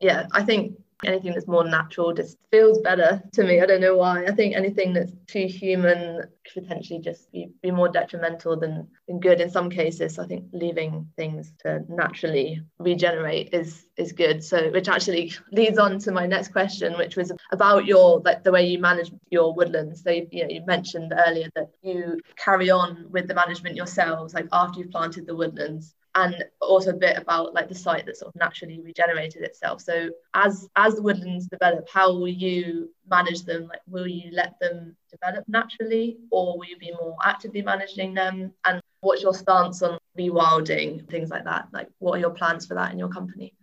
yeah 0.00 0.26
i 0.32 0.42
think 0.42 0.76
anything 1.04 1.32
that's 1.32 1.46
more 1.46 1.64
natural 1.64 2.12
just 2.12 2.36
feels 2.50 2.78
better 2.80 3.22
to 3.32 3.44
me. 3.44 3.60
I 3.60 3.66
don't 3.66 3.80
know 3.80 3.96
why. 3.96 4.24
I 4.24 4.32
think 4.32 4.54
anything 4.54 4.92
that's 4.92 5.12
too 5.26 5.46
human 5.46 6.24
could 6.52 6.64
potentially 6.64 7.00
just 7.00 7.30
be, 7.32 7.50
be 7.62 7.70
more 7.70 7.88
detrimental 7.88 8.58
than, 8.58 8.88
than 9.06 9.20
good 9.20 9.40
in 9.40 9.50
some 9.50 9.70
cases. 9.70 10.18
I 10.18 10.26
think 10.26 10.46
leaving 10.52 11.08
things 11.16 11.52
to 11.60 11.80
naturally 11.88 12.62
regenerate 12.78 13.50
is 13.52 13.86
is 13.96 14.12
good. 14.12 14.42
So 14.42 14.70
which 14.70 14.88
actually 14.88 15.32
leads 15.52 15.78
on 15.78 15.98
to 16.00 16.12
my 16.12 16.26
next 16.26 16.48
question, 16.52 16.96
which 16.98 17.16
was 17.16 17.32
about 17.52 17.86
your 17.86 18.20
like 18.20 18.44
the 18.44 18.52
way 18.52 18.66
you 18.66 18.78
manage 18.78 19.10
your 19.30 19.54
woodlands. 19.54 20.02
So 20.02 20.10
you 20.10 20.26
know 20.32 20.48
you 20.48 20.64
mentioned 20.66 21.12
earlier 21.26 21.48
that 21.54 21.70
you 21.82 22.20
carry 22.36 22.70
on 22.70 23.06
with 23.10 23.28
the 23.28 23.34
management 23.34 23.76
yourselves, 23.76 24.34
like 24.34 24.48
after 24.52 24.80
you've 24.80 24.90
planted 24.90 25.26
the 25.26 25.36
woodlands 25.36 25.94
and 26.20 26.44
also 26.60 26.90
a 26.90 26.96
bit 26.96 27.16
about 27.16 27.54
like 27.54 27.68
the 27.68 27.74
site 27.74 28.04
that 28.06 28.16
sort 28.16 28.28
of 28.28 28.38
naturally 28.38 28.80
regenerated 28.80 29.42
itself. 29.42 29.80
So 29.80 30.10
as 30.34 30.68
as 30.76 30.94
the 30.96 31.02
woodlands 31.02 31.46
develop 31.46 31.88
how 31.88 32.12
will 32.12 32.28
you 32.28 32.90
manage 33.08 33.42
them? 33.42 33.66
Like 33.68 33.80
will 33.86 34.06
you 34.06 34.30
let 34.32 34.58
them 34.60 34.96
develop 35.10 35.44
naturally 35.48 36.18
or 36.30 36.58
will 36.58 36.66
you 36.66 36.78
be 36.78 36.92
more 36.92 37.16
actively 37.24 37.62
managing 37.62 38.14
them? 38.14 38.52
And 38.66 38.82
what's 39.00 39.22
your 39.22 39.34
stance 39.34 39.82
on 39.82 39.98
rewilding 40.18 41.08
things 41.08 41.30
like 41.30 41.44
that? 41.44 41.68
Like 41.72 41.88
what 41.98 42.16
are 42.16 42.20
your 42.20 42.30
plans 42.30 42.66
for 42.66 42.74
that 42.74 42.92
in 42.92 42.98
your 42.98 43.08
company? 43.08 43.54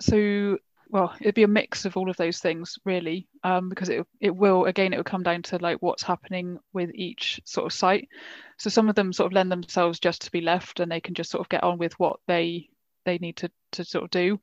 So 0.00 0.58
well 0.90 1.14
it'd 1.20 1.34
be 1.34 1.44
a 1.44 1.48
mix 1.48 1.84
of 1.84 1.96
all 1.96 2.10
of 2.10 2.16
those 2.16 2.38
things 2.38 2.78
really 2.84 3.26
um, 3.44 3.68
because 3.68 3.88
it, 3.88 4.06
it 4.20 4.34
will 4.34 4.64
again 4.64 4.92
it 4.92 4.96
will 4.96 5.04
come 5.04 5.22
down 5.22 5.42
to 5.42 5.56
like 5.58 5.78
what's 5.80 6.02
happening 6.02 6.58
with 6.72 6.90
each 6.94 7.40
sort 7.44 7.66
of 7.66 7.72
site. 7.72 8.08
So 8.58 8.68
some 8.70 8.88
of 8.88 8.94
them 8.94 9.12
sort 9.12 9.28
of 9.28 9.32
lend 9.32 9.50
themselves 9.50 10.00
just 10.00 10.22
to 10.22 10.30
be 10.30 10.40
left 10.40 10.80
and 10.80 10.90
they 10.90 11.00
can 11.00 11.14
just 11.14 11.30
sort 11.30 11.40
of 11.40 11.48
get 11.48 11.62
on 11.62 11.78
with 11.78 11.98
what 11.98 12.20
they 12.26 12.68
they 13.04 13.18
need 13.18 13.36
to, 13.36 13.50
to 13.72 13.84
sort 13.84 14.04
of 14.04 14.10
do. 14.10 14.40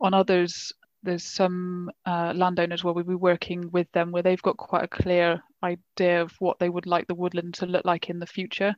On 0.00 0.14
others 0.14 0.72
there's 1.02 1.24
some 1.24 1.90
uh, 2.04 2.32
landowners 2.34 2.82
where 2.82 2.92
we'll 2.92 3.04
be 3.04 3.14
working 3.14 3.70
with 3.70 3.90
them 3.92 4.10
where 4.10 4.22
they've 4.22 4.42
got 4.42 4.56
quite 4.56 4.84
a 4.84 4.88
clear 4.88 5.40
idea 5.62 6.22
of 6.22 6.32
what 6.40 6.58
they 6.58 6.68
would 6.68 6.86
like 6.86 7.06
the 7.06 7.14
woodland 7.14 7.54
to 7.54 7.66
look 7.66 7.84
like 7.84 8.10
in 8.10 8.18
the 8.18 8.26
future. 8.26 8.74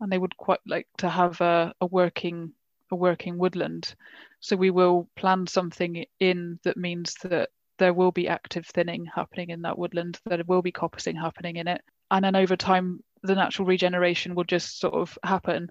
And 0.00 0.10
they 0.10 0.18
would 0.18 0.36
quite 0.36 0.60
like 0.66 0.86
to 0.98 1.08
have 1.08 1.40
a, 1.40 1.72
a 1.80 1.86
working 1.86 2.52
a 2.90 2.96
working 2.96 3.36
woodland 3.36 3.94
so 4.40 4.56
we 4.56 4.70
will 4.70 5.08
plan 5.16 5.46
something 5.46 6.04
in 6.20 6.58
that 6.64 6.76
means 6.76 7.14
that 7.24 7.50
there 7.78 7.94
will 7.94 8.12
be 8.12 8.28
active 8.28 8.66
thinning 8.66 9.06
happening 9.06 9.50
in 9.50 9.62
that 9.62 9.78
woodland, 9.78 10.18
there 10.26 10.42
will 10.46 10.62
be 10.62 10.72
coppicing 10.72 11.16
happening 11.20 11.56
in 11.56 11.68
it. 11.68 11.80
And 12.10 12.24
then 12.24 12.36
over 12.36 12.56
time, 12.56 13.00
the 13.22 13.34
natural 13.34 13.66
regeneration 13.66 14.34
will 14.34 14.44
just 14.44 14.80
sort 14.80 14.94
of 14.94 15.16
happen. 15.22 15.70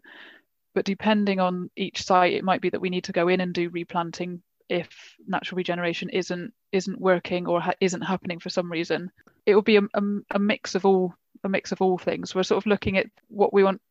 But 0.74 0.86
depending 0.86 1.40
on 1.40 1.70
each 1.76 2.04
site, 2.04 2.34
it 2.34 2.44
might 2.44 2.62
be 2.62 2.70
that 2.70 2.82
we 2.82 2.90
need 2.90 3.06
to 3.06 3.12
go 3.12 3.28
in 3.28 3.42
and 3.42 3.54
do 3.54 3.70
replanting 3.70 4.42
if 4.70 5.16
natural 5.26 5.58
regeneration 5.58 6.10
isn't 6.10 6.54
isn't 6.74 7.00
working 7.00 7.48
or 7.48 7.62
ha- 7.62 7.74
isn't 7.80 8.02
happening 8.02 8.40
for 8.40 8.50
some 8.50 8.72
reason. 8.72 9.10
It 9.46 9.56
will 9.56 9.62
be 9.62 9.78
a, 9.78 9.82
a, 9.82 10.02
a 10.32 10.40
mix 10.40 10.76
of 10.76 10.86
all 10.86 11.14
a 11.44 11.50
mix 11.50 11.72
of 11.72 11.82
all 11.82 11.98
things. 11.98 12.36
We're 12.36 12.44
sort 12.44 12.64
of 12.64 12.68
looking 12.68 12.98
at 12.98 13.08
what 13.30 13.54
we 13.54 13.64
want 13.64 13.82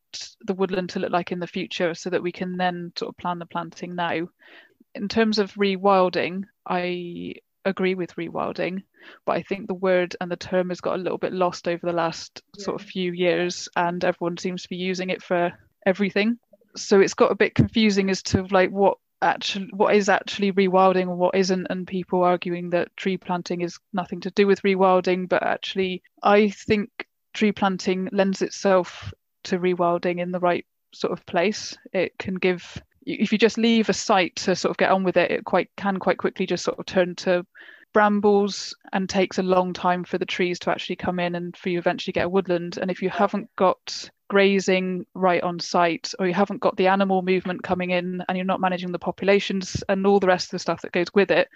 the 0.45 0.53
woodland 0.53 0.89
to 0.89 0.99
look 0.99 1.11
like 1.11 1.31
in 1.31 1.39
the 1.39 1.47
future 1.47 1.93
so 1.93 2.09
that 2.09 2.23
we 2.23 2.31
can 2.31 2.57
then 2.57 2.91
sort 2.97 3.09
of 3.09 3.17
plan 3.17 3.39
the 3.39 3.45
planting 3.45 3.95
now 3.95 4.27
in 4.97 5.07
terms 5.07 5.39
of 5.39 5.53
rewilding, 5.53 6.43
I 6.65 7.35
agree 7.65 7.95
with 7.95 8.15
rewilding, 8.15 8.83
but 9.25 9.33
I 9.33 9.43
think 9.43 9.67
the 9.67 9.73
word 9.73 10.15
and 10.19 10.31
the 10.31 10.35
term 10.35 10.69
has 10.69 10.81
got 10.81 10.95
a 10.95 11.01
little 11.01 11.17
bit 11.17 11.33
lost 11.33 11.67
over 11.67 11.85
the 11.85 11.93
last 11.93 12.41
yeah. 12.57 12.63
sort 12.63 12.81
of 12.81 12.87
few 12.87 13.11
years, 13.11 13.69
and 13.75 14.03
everyone 14.03 14.37
seems 14.37 14.63
to 14.63 14.69
be 14.69 14.77
using 14.77 15.09
it 15.09 15.21
for 15.21 15.53
everything. 15.85 16.39
So 16.75 16.99
it's 16.99 17.13
got 17.13 17.31
a 17.31 17.35
bit 17.35 17.55
confusing 17.55 18.09
as 18.09 18.23
to 18.23 18.43
like 18.49 18.71
what 18.71 18.97
actually 19.21 19.69
what 19.73 19.95
is 19.95 20.09
actually 20.09 20.51
rewilding 20.51 21.03
and 21.03 21.17
what 21.17 21.35
isn't, 21.35 21.67
and 21.69 21.87
people 21.87 22.23
arguing 22.23 22.71
that 22.71 22.95
tree 22.97 23.17
planting 23.17 23.61
is 23.61 23.77
nothing 23.93 24.21
to 24.21 24.31
do 24.31 24.47
with 24.47 24.63
rewilding, 24.63 25.29
but 25.29 25.43
actually 25.43 26.01
I 26.23 26.49
think 26.49 26.89
tree 27.33 27.51
planting 27.51 28.09
lends 28.11 28.41
itself 28.41 29.13
to 29.47 29.59
rewilding 29.59 30.19
in 30.19 30.31
the 30.31 30.39
right 30.39 30.65
sort 30.93 31.13
of 31.13 31.25
place. 31.25 31.77
It 31.93 32.17
can 32.17 32.35
give 32.35 32.81
if 33.05 33.31
you 33.31 33.37
just 33.37 33.57
leave 33.57 33.87
a 33.87 33.93
site 33.93 34.35
to 34.35 34.55
sort 34.55 34.71
of 34.71 34.77
get 34.77 34.91
on 34.91 35.03
with 35.03 35.15
it, 35.15 35.31
it 35.31 35.45
quite 35.45 35.69
can 35.77 35.97
quite 35.97 36.17
quickly 36.17 36.45
just 36.45 36.65
sort 36.65 36.77
of 36.77 36.85
turn 36.85 37.15
to 37.15 37.45
brambles 37.93 38.75
and 38.91 39.09
takes 39.09 39.37
a 39.37 39.43
long 39.43 39.73
time 39.73 40.03
for 40.03 40.17
the 40.17 40.25
trees 40.25 40.59
to 40.59 40.69
actually 40.69 40.97
come 40.97 41.19
in 41.19 41.35
and 41.35 41.55
for 41.55 41.69
you 41.69 41.79
eventually 41.79 42.11
get 42.11 42.25
a 42.25 42.29
woodland. 42.29 42.77
And 42.77 42.91
if 42.91 43.01
you 43.01 43.09
haven't 43.09 43.49
got 43.55 44.09
grazing 44.29 45.05
right 45.13 45.41
on 45.41 45.59
site 45.59 46.13
or 46.19 46.27
you 46.27 46.33
haven't 46.33 46.59
got 46.59 46.75
the 46.75 46.87
animal 46.87 47.21
movement 47.21 47.63
coming 47.63 47.91
in 47.91 48.21
and 48.27 48.37
you're 48.37 48.45
not 48.45 48.59
managing 48.59 48.91
the 48.91 48.99
populations 48.99 49.83
and 49.87 50.05
all 50.05 50.19
the 50.19 50.27
rest 50.27 50.47
of 50.47 50.51
the 50.51 50.59
stuff 50.59 50.81
that 50.81 50.91
goes 50.91 51.07
with 51.13 51.31
it, 51.31 51.47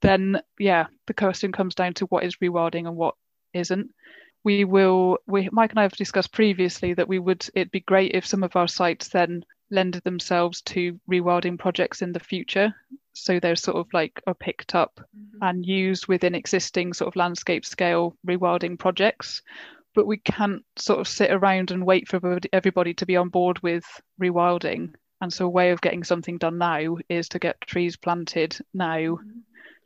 then 0.00 0.40
yeah, 0.58 0.86
the 1.06 1.14
question 1.14 1.52
comes 1.52 1.76
down 1.76 1.94
to 1.94 2.06
what 2.06 2.24
is 2.24 2.36
rewilding 2.36 2.88
and 2.88 2.96
what 2.96 3.14
isn't 3.54 3.88
we 4.44 4.64
will 4.64 5.18
we 5.26 5.48
mike 5.52 5.70
and 5.70 5.80
i 5.80 5.82
have 5.82 5.92
discussed 5.92 6.32
previously 6.32 6.94
that 6.94 7.08
we 7.08 7.18
would 7.18 7.46
it'd 7.54 7.70
be 7.70 7.80
great 7.80 8.12
if 8.14 8.26
some 8.26 8.42
of 8.42 8.56
our 8.56 8.68
sites 8.68 9.08
then 9.08 9.44
lended 9.70 10.02
themselves 10.04 10.62
to 10.62 10.98
rewilding 11.10 11.58
projects 11.58 12.02
in 12.02 12.12
the 12.12 12.20
future. 12.20 12.74
So 13.12 13.40
they're 13.40 13.56
sort 13.56 13.76
of 13.76 13.86
like 13.92 14.22
are 14.26 14.34
picked 14.34 14.74
up 14.74 15.00
mm-hmm. 15.16 15.42
and 15.42 15.66
used 15.66 16.06
within 16.06 16.34
existing 16.34 16.92
sort 16.92 17.08
of 17.08 17.16
landscape 17.16 17.64
scale 17.64 18.16
rewilding 18.26 18.78
projects. 18.78 19.42
But 19.94 20.06
we 20.06 20.18
can't 20.18 20.64
sort 20.76 21.00
of 21.00 21.08
sit 21.08 21.30
around 21.30 21.70
and 21.70 21.84
wait 21.84 22.08
for 22.08 22.38
everybody 22.52 22.94
to 22.94 23.06
be 23.06 23.16
on 23.16 23.28
board 23.30 23.60
with 23.62 23.84
rewilding. 24.20 24.94
And 25.20 25.32
so 25.32 25.46
a 25.46 25.50
way 25.50 25.70
of 25.72 25.80
getting 25.80 26.04
something 26.04 26.38
done 26.38 26.58
now 26.58 26.98
is 27.08 27.28
to 27.30 27.40
get 27.40 27.60
trees 27.62 27.96
planted 27.96 28.56
now 28.72 28.98
mm-hmm. 28.98 29.38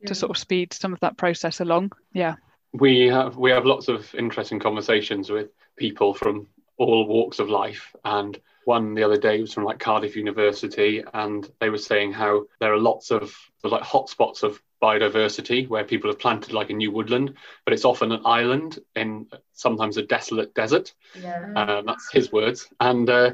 yeah. 0.02 0.08
to 0.08 0.14
sort 0.14 0.30
of 0.30 0.36
speed 0.36 0.74
some 0.74 0.92
of 0.92 1.00
that 1.00 1.16
process 1.16 1.60
along. 1.60 1.92
Yeah. 2.12 2.34
We 2.72 3.08
have 3.08 3.36
we 3.36 3.50
have 3.50 3.66
lots 3.66 3.88
of 3.88 4.14
interesting 4.14 4.58
conversations 4.58 5.30
with 5.30 5.50
people 5.76 6.14
from 6.14 6.48
all 6.78 7.06
walks 7.06 7.38
of 7.38 7.48
life 7.48 7.94
and 8.04 8.40
one 8.64 8.94
the 8.94 9.02
other 9.02 9.18
day 9.18 9.40
was 9.40 9.52
from 9.52 9.64
like 9.64 9.78
Cardiff 9.78 10.16
University, 10.16 11.02
and 11.12 11.48
they 11.60 11.70
were 11.70 11.78
saying 11.78 12.12
how 12.12 12.46
there 12.60 12.72
are 12.72 12.78
lots 12.78 13.10
of 13.10 13.34
like 13.64 13.82
hotspots 13.82 14.42
of 14.42 14.60
biodiversity 14.82 15.68
where 15.68 15.84
people 15.84 16.10
have 16.10 16.18
planted 16.18 16.52
like 16.52 16.70
a 16.70 16.74
new 16.74 16.90
woodland, 16.90 17.34
but 17.64 17.72
it's 17.72 17.84
often 17.84 18.12
an 18.12 18.22
island 18.24 18.78
in 18.96 19.26
sometimes 19.52 19.96
a 19.96 20.02
desolate 20.02 20.54
desert. 20.54 20.92
Yeah. 21.20 21.52
Um, 21.54 21.86
that's 21.86 22.10
his 22.12 22.32
words. 22.32 22.68
And 22.80 23.08
uh, 23.08 23.32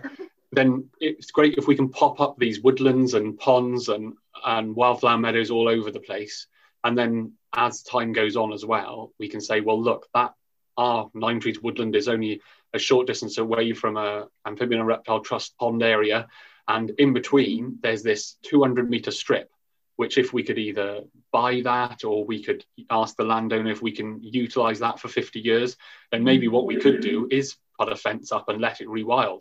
then 0.52 0.88
it's 1.00 1.30
great 1.30 1.56
if 1.56 1.66
we 1.66 1.76
can 1.76 1.88
pop 1.88 2.20
up 2.20 2.38
these 2.38 2.60
woodlands 2.60 3.14
and 3.14 3.38
ponds 3.38 3.88
and, 3.88 4.14
and 4.44 4.76
wildflower 4.76 5.18
meadows 5.18 5.50
all 5.50 5.68
over 5.68 5.90
the 5.90 6.00
place. 6.00 6.46
And 6.88 6.96
then 6.96 7.32
as 7.54 7.82
time 7.82 8.14
goes 8.14 8.34
on 8.34 8.50
as 8.54 8.64
well, 8.64 9.12
we 9.18 9.28
can 9.28 9.42
say, 9.42 9.60
well, 9.60 9.78
look, 9.78 10.08
that 10.14 10.32
our 10.78 11.10
Nine 11.12 11.38
Trees 11.38 11.60
woodland 11.60 11.94
is 11.94 12.08
only 12.08 12.40
a 12.72 12.78
short 12.78 13.06
distance 13.06 13.36
away 13.36 13.74
from 13.74 13.98
a 13.98 14.28
amphibian 14.46 14.80
and 14.80 14.88
reptile 14.88 15.20
trust 15.20 15.54
pond 15.58 15.82
area. 15.82 16.28
And 16.66 16.88
in 16.96 17.12
between, 17.12 17.78
there's 17.82 18.02
this 18.02 18.38
200 18.44 18.88
meter 18.88 19.10
strip 19.10 19.50
which 19.96 20.16
if 20.16 20.32
we 20.32 20.44
could 20.44 20.58
either 20.58 21.00
buy 21.32 21.60
that 21.62 22.04
or 22.04 22.24
we 22.24 22.40
could 22.40 22.64
ask 22.88 23.16
the 23.16 23.24
landowner 23.24 23.72
if 23.72 23.82
we 23.82 23.90
can 23.90 24.22
utilize 24.22 24.78
that 24.78 25.00
for 25.00 25.08
50 25.08 25.40
years, 25.40 25.76
then 26.12 26.22
maybe 26.22 26.46
what 26.46 26.66
we 26.66 26.76
could 26.76 27.00
do 27.00 27.26
is 27.32 27.56
put 27.76 27.90
a 27.90 27.96
fence 27.96 28.30
up 28.30 28.48
and 28.48 28.60
let 28.60 28.80
it 28.80 28.86
rewild. 28.86 29.40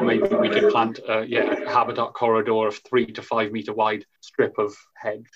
Maybe 0.00 0.26
we 0.34 0.48
could 0.48 0.72
plant 0.72 0.98
a, 1.08 1.24
yeah, 1.24 1.70
habitat 1.70 2.14
corridor 2.14 2.66
of 2.66 2.78
three 2.78 3.12
to 3.12 3.22
five 3.22 3.52
meter 3.52 3.72
wide 3.72 4.04
strip 4.20 4.58
of 4.58 4.74
hedge 4.94 5.30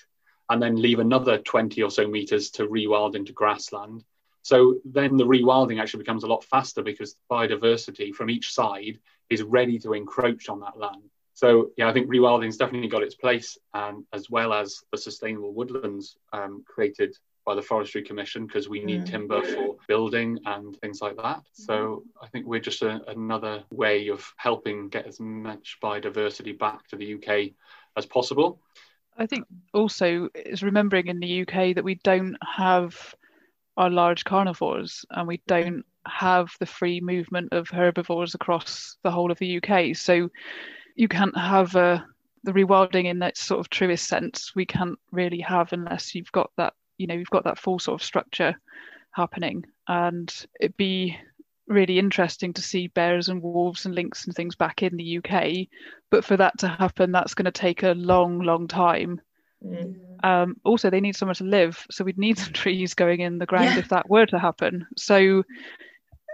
and 0.49 0.61
then 0.61 0.81
leave 0.81 0.99
another 0.99 1.37
20 1.37 1.81
or 1.83 1.91
so 1.91 2.07
meters 2.07 2.49
to 2.51 2.67
rewild 2.67 3.15
into 3.15 3.33
grassland. 3.33 4.03
So 4.43 4.75
then 4.85 5.17
the 5.17 5.25
rewilding 5.25 5.81
actually 5.81 6.03
becomes 6.03 6.23
a 6.23 6.27
lot 6.27 6.43
faster 6.43 6.81
because 6.81 7.17
biodiversity 7.29 8.13
from 8.13 8.29
each 8.29 8.53
side 8.53 8.99
is 9.29 9.43
ready 9.43 9.77
to 9.79 9.93
encroach 9.93 10.47
on 10.47 10.61
that 10.61 10.77
land. 10.77 11.09
So 11.33 11.71
yeah, 11.77 11.89
I 11.89 11.93
think 11.93 12.09
rewilding's 12.09 12.57
definitely 12.57 12.87
got 12.87 13.03
its 13.03 13.13
place, 13.13 13.59
and 13.73 14.05
as 14.11 14.27
well 14.27 14.53
as 14.53 14.83
the 14.91 14.97
sustainable 14.97 15.53
woodlands 15.53 16.17
um, 16.33 16.63
created 16.65 17.15
by 17.45 17.55
the 17.55 17.61
Forestry 17.61 18.01
Commission 18.01 18.47
because 18.47 18.67
we 18.67 18.83
need 18.83 19.03
mm. 19.03 19.09
timber 19.09 19.41
for 19.41 19.75
building 19.87 20.39
and 20.45 20.75
things 20.77 21.01
like 21.01 21.15
that. 21.17 21.43
So 21.53 22.03
I 22.21 22.27
think 22.27 22.45
we're 22.45 22.59
just 22.59 22.81
a, 22.81 23.01
another 23.07 23.63
way 23.69 24.07
of 24.07 24.33
helping 24.35 24.89
get 24.89 25.05
as 25.05 25.19
much 25.19 25.77
biodiversity 25.81 26.57
back 26.57 26.87
to 26.87 26.95
the 26.95 27.13
UK 27.13 27.51
as 27.95 28.05
possible. 28.05 28.59
I 29.17 29.25
think 29.25 29.45
also 29.73 30.29
is 30.35 30.63
remembering 30.63 31.07
in 31.07 31.19
the 31.19 31.41
UK 31.41 31.75
that 31.75 31.83
we 31.83 31.95
don't 31.95 32.37
have 32.41 33.15
our 33.75 33.89
large 33.89 34.23
carnivores 34.23 35.05
and 35.11 35.27
we 35.27 35.41
don't 35.47 35.85
have 36.05 36.51
the 36.59 36.65
free 36.65 37.01
movement 37.01 37.49
of 37.51 37.69
herbivores 37.69 38.35
across 38.35 38.97
the 39.03 39.11
whole 39.11 39.31
of 39.31 39.39
the 39.39 39.61
UK. 39.61 39.95
So 39.95 40.29
you 40.95 41.07
can't 41.07 41.37
have 41.37 41.75
uh, 41.75 41.99
the 42.43 42.53
rewilding 42.53 43.05
in 43.05 43.19
that 43.19 43.37
sort 43.37 43.59
of 43.59 43.69
truest 43.69 44.07
sense. 44.07 44.53
We 44.55 44.65
can't 44.65 44.97
really 45.11 45.41
have 45.41 45.73
unless 45.73 46.15
you've 46.15 46.31
got 46.31 46.51
that, 46.57 46.73
you 46.97 47.07
know, 47.07 47.15
you've 47.15 47.29
got 47.29 47.43
that 47.43 47.59
full 47.59 47.79
sort 47.79 48.01
of 48.01 48.05
structure 48.05 48.55
happening. 49.11 49.65
And 49.87 50.33
it'd 50.59 50.77
be 50.77 51.17
really 51.67 51.99
interesting 51.99 52.53
to 52.53 52.61
see 52.61 52.87
bears 52.87 53.29
and 53.29 53.41
wolves 53.41 53.85
and 53.85 53.93
lynx 53.93 54.25
and 54.25 54.35
things 54.35 54.55
back 54.55 54.83
in 54.83 54.95
the 54.95 55.17
UK. 55.17 55.67
But 56.09 56.23
for 56.23 56.37
that 56.37 56.57
to 56.59 56.67
happen, 56.67 57.11
that's 57.11 57.33
going 57.33 57.45
to 57.45 57.51
take 57.51 57.83
a 57.83 57.93
long, 57.93 58.39
long 58.39 58.67
time. 58.67 59.21
Mm. 59.65 59.95
Um, 60.23 60.55
also, 60.63 60.89
they 60.89 61.01
need 61.01 61.15
somewhere 61.15 61.35
to 61.35 61.43
live, 61.43 61.85
so 61.91 62.03
we'd 62.03 62.17
need 62.17 62.39
some 62.39 62.53
trees 62.53 62.93
going 62.93 63.21
in 63.21 63.37
the 63.37 63.45
ground 63.45 63.75
yeah. 63.75 63.79
if 63.79 63.89
that 63.89 64.09
were 64.09 64.25
to 64.27 64.39
happen. 64.39 64.87
So 64.95 65.43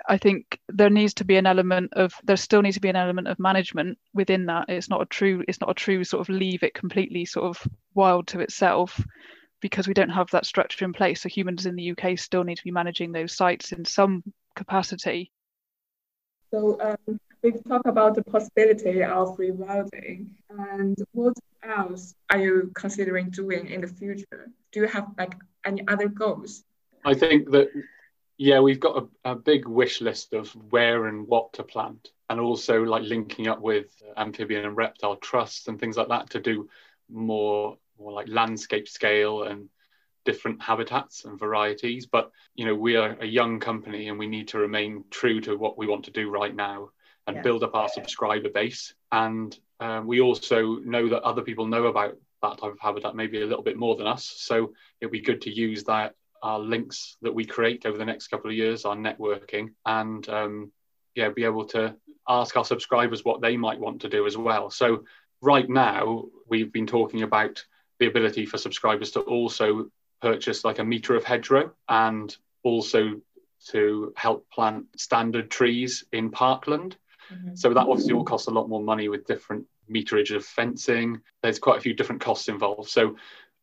I 0.08 0.17
think 0.17 0.60
there 0.69 0.89
needs 0.89 1.13
to 1.15 1.26
be 1.26 1.38
an 1.38 1.46
element 1.46 1.93
of 1.93 2.13
there 2.24 2.38
still 2.38 2.62
needs 2.62 2.76
to 2.76 2.82
be 2.82 2.89
an 2.89 2.96
element 2.96 3.28
of 3.28 3.39
management 3.39 3.98
within 4.13 4.48
that. 4.48 4.65
It's 4.69 4.89
not 4.89 5.02
a 5.02 5.06
true 5.06 5.43
it's 5.48 5.62
not 5.62 5.69
a 5.69 5.76
true 5.76 6.04
sort 6.04 6.22
of 6.22 6.34
leave 6.34 6.63
it 6.63 6.74
completely 6.74 7.26
sort 7.26 7.46
of 7.46 7.67
wild 7.93 8.28
to 8.28 8.41
itself 8.41 9.02
because 9.62 9.88
we 9.88 9.93
don't 9.93 10.10
have 10.10 10.30
that 10.32 10.46
structure 10.46 10.84
in 10.84 10.91
place. 10.91 11.22
So 11.22 11.30
humans 11.30 11.65
in 11.65 11.76
the 11.76 11.91
UK 11.91 12.19
still 12.19 12.43
need 12.43 12.58
to 12.58 12.63
be 12.63 12.72
managing 12.72 13.13
those 13.13 13.36
sites 13.36 13.72
in 13.72 13.86
some 13.86 14.24
capacity. 14.55 15.31
So 16.51 16.79
um, 16.81 17.19
we've 17.41 17.63
talked 17.67 17.87
about 17.87 18.15
the 18.15 18.23
possibility 18.23 19.03
of 19.03 19.37
rewilding, 19.37 20.27
and 20.49 20.97
what 21.11 21.33
else 21.63 22.13
are 22.29 22.39
you 22.39 22.71
considering 22.75 23.29
doing 23.29 23.67
in 23.67 23.81
the 23.81 23.87
future? 23.87 24.49
Do 24.71 24.81
you 24.81 24.87
have 24.87 25.07
like 25.17 25.35
any 25.65 25.87
other 25.87 26.07
goals? 26.07 26.63
I 27.05 27.13
think 27.13 27.51
that 27.51 27.69
yeah, 28.37 28.59
we've 28.59 28.79
got 28.79 29.09
a, 29.25 29.31
a, 29.31 29.35
big 29.35 29.67
wish 29.67 30.01
list 30.01 30.33
of 30.33 30.49
where 30.69 31.05
and 31.07 31.27
what 31.27 31.53
to 31.53 31.63
plant, 31.63 32.09
and 32.29 32.39
also 32.39 32.83
like 32.83 33.03
linking 33.03 33.47
up 33.47 33.61
with 33.61 33.87
amphibian 34.17 34.65
and 34.65 34.77
reptile 34.77 35.15
trusts 35.17 35.67
and 35.67 35.79
things 35.79 35.97
like 35.97 36.09
that 36.09 36.29
to 36.31 36.39
do 36.39 36.69
more 37.09 37.77
more 37.99 38.11
like 38.11 38.27
landscape 38.27 38.87
scale 38.87 39.43
and 39.43 39.69
different 40.25 40.62
habitats 40.62 41.25
and 41.25 41.39
varieties. 41.39 42.05
But 42.05 42.31
you 42.55 42.65
know, 42.65 42.75
we 42.75 42.95
are 42.95 43.17
a 43.19 43.25
young 43.25 43.59
company 43.59 44.09
and 44.09 44.17
we 44.17 44.27
need 44.27 44.47
to 44.49 44.57
remain 44.57 45.03
true 45.09 45.41
to 45.41 45.57
what 45.57 45.77
we 45.77 45.88
want 45.88 46.05
to 46.05 46.12
do 46.12 46.29
right 46.29 46.55
now 46.55 46.89
and 47.27 47.38
yeah. 47.38 47.41
build 47.41 47.63
up 47.63 47.75
our 47.75 47.89
subscriber 47.89 48.49
base. 48.49 48.93
And 49.12 49.57
um, 49.79 50.07
we 50.07 50.21
also 50.21 50.77
know 50.79 51.09
that 51.09 51.23
other 51.23 51.41
people 51.41 51.67
know 51.67 51.86
about 51.86 52.17
that 52.41 52.57
type 52.57 52.73
of 52.73 52.79
habitat 52.79 53.15
maybe 53.15 53.41
a 53.41 53.45
little 53.45 53.63
bit 53.63 53.77
more 53.77 53.95
than 53.95 54.07
us. 54.07 54.33
So 54.38 54.73
it'd 54.99 55.12
be 55.12 55.21
good 55.21 55.41
to 55.43 55.53
use 55.53 55.83
that 55.86 56.15
our 56.43 56.59
links 56.59 57.15
that 57.21 57.33
we 57.33 57.45
create 57.45 57.86
over 57.86 57.97
the 57.97 58.05
next 58.05 58.27
couple 58.27 58.51
of 58.51 58.57
years, 58.57 58.83
our 58.83 58.97
networking, 58.97 59.69
and 59.86 60.27
um, 60.27 60.71
yeah, 61.15 61.29
be 61.29 61.45
able 61.45 61.65
to 61.65 61.95
ask 62.27 62.57
our 62.57 62.65
subscribers 62.65 63.23
what 63.23 63.41
they 63.41 63.55
might 63.55 63.79
want 63.79 64.01
to 64.01 64.09
do 64.09 64.27
as 64.27 64.38
well. 64.38 64.69
So 64.69 65.05
right 65.41 65.67
now, 65.69 66.25
we've 66.49 66.71
been 66.71 66.86
talking 66.86 67.23
about 67.23 67.63
the 67.99 68.07
ability 68.07 68.45
for 68.45 68.57
subscribers 68.57 69.12
to 69.12 69.21
also 69.21 69.89
purchase 70.23 70.63
like 70.63 70.79
a 70.79 70.83
meter 70.86 71.15
of 71.15 71.25
hedgerow 71.25 71.69
and 71.89 72.36
also 72.63 73.19
to 73.67 74.13
help 74.15 74.49
plant 74.49 74.86
standard 74.95 75.51
trees 75.51 76.05
in 76.13 76.31
parkland. 76.31 76.95
Mm-hmm. 77.31 77.55
So 77.55 77.73
that 77.73 77.88
obviously 77.88 78.13
all 78.13 78.23
costs 78.23 78.47
a 78.47 78.51
lot 78.51 78.69
more 78.69 78.81
money 78.81 79.09
with 79.09 79.27
different 79.27 79.65
meterage 79.93 80.33
of 80.33 80.45
fencing. 80.45 81.19
There's 81.41 81.59
quite 81.59 81.77
a 81.77 81.81
few 81.81 81.93
different 81.93 82.21
costs 82.21 82.47
involved. 82.47 82.89
So 82.89 83.17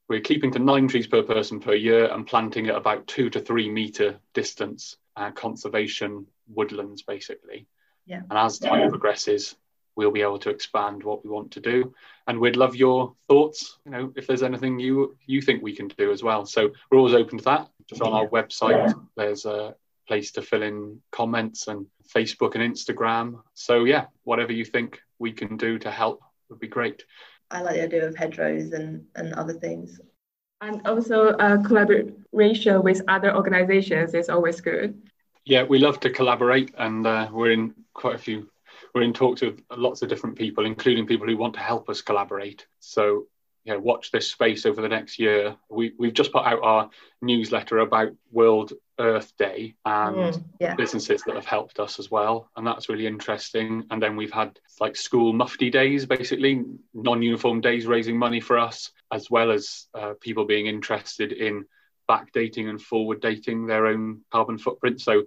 we're 0.09 0.21
keeping 0.21 0.51
to 0.53 0.59
nine 0.59 0.87
trees 0.87 1.07
per 1.07 1.23
person 1.23 1.61
per 1.61 1.75
year 1.75 2.13
and 2.13 2.27
planting 2.27 2.69
at 2.69 2.77
about 2.77 3.07
two 3.07 3.31
to 3.31 3.41
three 3.41 3.71
meter 3.71 4.19
distance, 4.35 4.99
uh, 5.17 5.31
conservation 5.31 6.27
woodlands 6.47 7.03
basically. 7.03 7.67
Yeah. 8.05 8.21
And 8.29 8.39
as 8.39 8.59
time 8.59 8.81
yeah. 8.81 8.89
progresses, 8.89 9.57
we'll 9.97 10.11
be 10.11 10.23
able 10.23 10.39
to 10.41 10.51
expand 10.51 11.03
what 11.03 11.25
we 11.25 11.31
want 11.31 11.51
to 11.53 11.61
do. 11.61 11.95
And 12.27 12.39
we'd 12.39 12.57
love 12.57 12.77
your 12.77 13.15
thoughts. 13.29 13.79
You 13.85 13.93
know, 13.93 14.13
if 14.17 14.27
there's 14.27 14.43
anything 14.43 14.79
you 14.79 15.17
you 15.27 15.41
think 15.43 15.63
we 15.63 15.75
can 15.75 15.89
do 15.89 16.13
as 16.13 16.23
well. 16.23 16.47
So 16.47 16.71
we're 16.91 16.99
always 16.99 17.15
open 17.15 17.39
to 17.39 17.45
that. 17.45 17.69
Just 17.87 18.03
on 18.03 18.13
our 18.13 18.29
website, 18.29 18.87
yeah. 18.87 18.93
there's 19.17 19.45
a 19.47 19.75
place 20.07 20.31
to 20.33 20.43
fill 20.43 20.63
in 20.63 21.01
comments 21.11 21.69
and 21.69 21.87
Facebook 22.15 22.55
and 22.55 22.75
Instagram. 22.75 23.41
So 23.55 23.85
yeah, 23.85 24.07
whatever 24.25 24.53
you 24.53 24.65
think 24.65 25.01
we 25.19 25.33
can 25.33 25.57
do 25.57 25.79
to 25.79 25.91
help 25.91 26.21
would 26.49 26.61
be 26.61 26.69
great. 26.69 27.05
I 27.51 27.63
like 27.63 27.75
the 27.75 27.83
idea 27.83 28.07
of 28.07 28.17
hedgerows 28.17 28.73
and, 28.73 29.05
and 29.17 29.35
other 29.35 29.53
things. 29.53 30.01
And 30.61 30.87
also 30.87 31.29
uh, 31.29 31.63
collaboration 31.63 32.83
with 32.83 33.03
other 33.09 33.35
organizations 33.35 34.15
is 34.15 34.29
always 34.29 34.61
good. 34.61 35.01
Yeah, 35.45 35.63
we 35.63 35.79
love 35.79 36.01
to 36.01 36.11
collaborate 36.11 36.75
and 36.77 37.07
uh, 37.07 37.29
we're 37.33 37.53
in 37.53 37.75
quite 37.95 38.15
a 38.17 38.19
few, 38.19 38.49
we're 38.95 39.03
in 39.03 39.13
talks 39.13 39.41
with 39.41 39.61
lots 39.77 40.03
of 40.03 40.09
different 40.09 40.37
people, 40.37 40.67
including 40.67 41.07
people 41.07 41.27
who 41.27 41.37
want 41.37 41.55
to 41.55 41.61
help 41.61 41.89
us 41.89 42.03
collaborate. 42.03 42.67
So 42.81 43.27
yeah, 43.65 43.77
watch 43.77 44.11
this 44.11 44.29
space 44.29 44.65
over 44.65 44.81
the 44.81 44.89
next 44.89 45.19
year. 45.19 45.57
We, 45.69 45.93
we've 45.99 46.15
just 46.15 46.33
put 46.33 46.47
out 46.47 46.63
our 46.63 46.91
newsletter 47.21 47.79
about 47.79 48.13
World 48.33 48.73
Earth 48.99 49.37
Day 49.37 49.75
and 49.85 50.17
mm, 50.17 50.45
yeah. 50.59 50.75
businesses 50.75 51.23
that 51.27 51.35
have 51.35 51.45
helped 51.45 51.79
us 51.79 51.99
as 51.99 52.11
well. 52.11 52.51
And 52.57 52.67
that's 52.67 52.89
really 52.89 53.07
interesting. 53.07 53.85
And 53.91 54.03
then 54.03 54.17
we've 54.17 54.33
had 54.33 54.59
like 54.81 54.97
school 54.97 55.33
mufti 55.33 55.71
days, 55.71 56.07
basically 56.07 56.65
non 56.95 57.23
uniform 57.23 57.61
days 57.61 57.87
raising 57.87 58.19
money 58.19 58.41
for 58.41 58.59
us, 58.59 58.93
as 59.13 59.31
well 59.31 59.51
as 59.51 59.87
uh, 59.95 60.15
people 60.21 60.47
being 60.47 60.67
interested 60.67 61.33
in 61.33 61.67
backdating 62.09 62.69
and 62.69 62.81
forward 62.81 63.21
dating 63.21 63.67
their 63.67 63.87
own 63.87 64.23
carbon 64.33 64.59
footprint. 64.59 65.01
So 65.01 65.25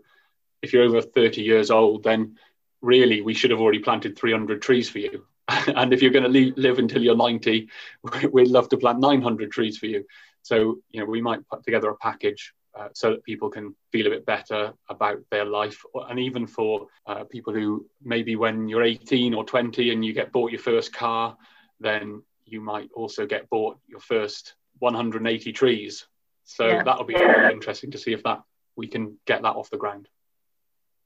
if 0.64 0.74
you're 0.74 0.84
over 0.84 1.02
30 1.02 1.42
years 1.42 1.70
old, 1.70 2.04
then 2.04 2.38
really 2.84 3.22
we 3.22 3.34
should 3.34 3.50
have 3.50 3.60
already 3.60 3.80
planted 3.80 4.16
300 4.18 4.62
trees 4.62 4.90
for 4.90 5.00
you 5.00 5.26
and 5.76 5.94
if 5.94 6.02
you're 6.02 6.12
going 6.12 6.32
to 6.32 6.54
live 6.56 6.80
until 6.80 7.02
you're 7.02 7.16
90, 7.16 7.70
we'd 8.32 8.48
love 8.48 8.70
to 8.70 8.78
plant 8.78 9.00
900 9.00 9.52
trees 9.52 9.78
for 9.78 9.88
you. 9.88 10.06
So, 10.42 10.80
you 10.92 11.00
know, 11.00 11.06
we 11.06 11.22
might 11.22 11.48
put 11.48 11.64
together 11.64 11.90
a 11.90 11.96
package 11.98 12.54
uh, 12.78 12.90
so 12.94 13.12
that 13.12 13.24
people 13.24 13.50
can 13.50 13.76
feel 13.92 14.08
a 14.08 14.10
bit 14.10 14.26
better 14.26 14.74
about 14.90 15.20
their 15.32 15.46
life. 15.46 15.84
And 16.10 16.20
even 16.20 16.48
for 16.48 16.88
uh, 17.06 17.24
people 17.26 17.54
who 17.54 17.86
maybe 18.04 18.36
when 18.36 18.68
you're 18.68 18.84
18 18.84 19.34
or 19.34 19.44
20 19.44 19.92
and 19.92 20.04
you 20.04 20.14
get 20.14 20.32
bought 20.32 20.52
your 20.52 20.62
first 20.62 20.94
car, 20.94 21.38
then 21.80 22.24
you 22.46 22.62
might 22.62 22.90
also 22.94 23.26
get 23.26 23.50
bought 23.50 23.80
your 23.88 24.00
first 24.00 24.56
180 24.80 25.52
trees. 25.52 26.08
So 26.46 26.68
yeah. 26.68 26.84
that'll 26.84 27.06
be 27.06 27.16
really 27.16 27.54
interesting 27.54 27.92
to 27.92 27.98
see 27.98 28.14
if 28.14 28.24
that 28.24 28.42
we 28.76 28.88
can 28.88 29.18
get 29.26 29.44
that 29.44 29.56
off 29.56 29.70
the 29.70 29.78
ground. 29.78 30.08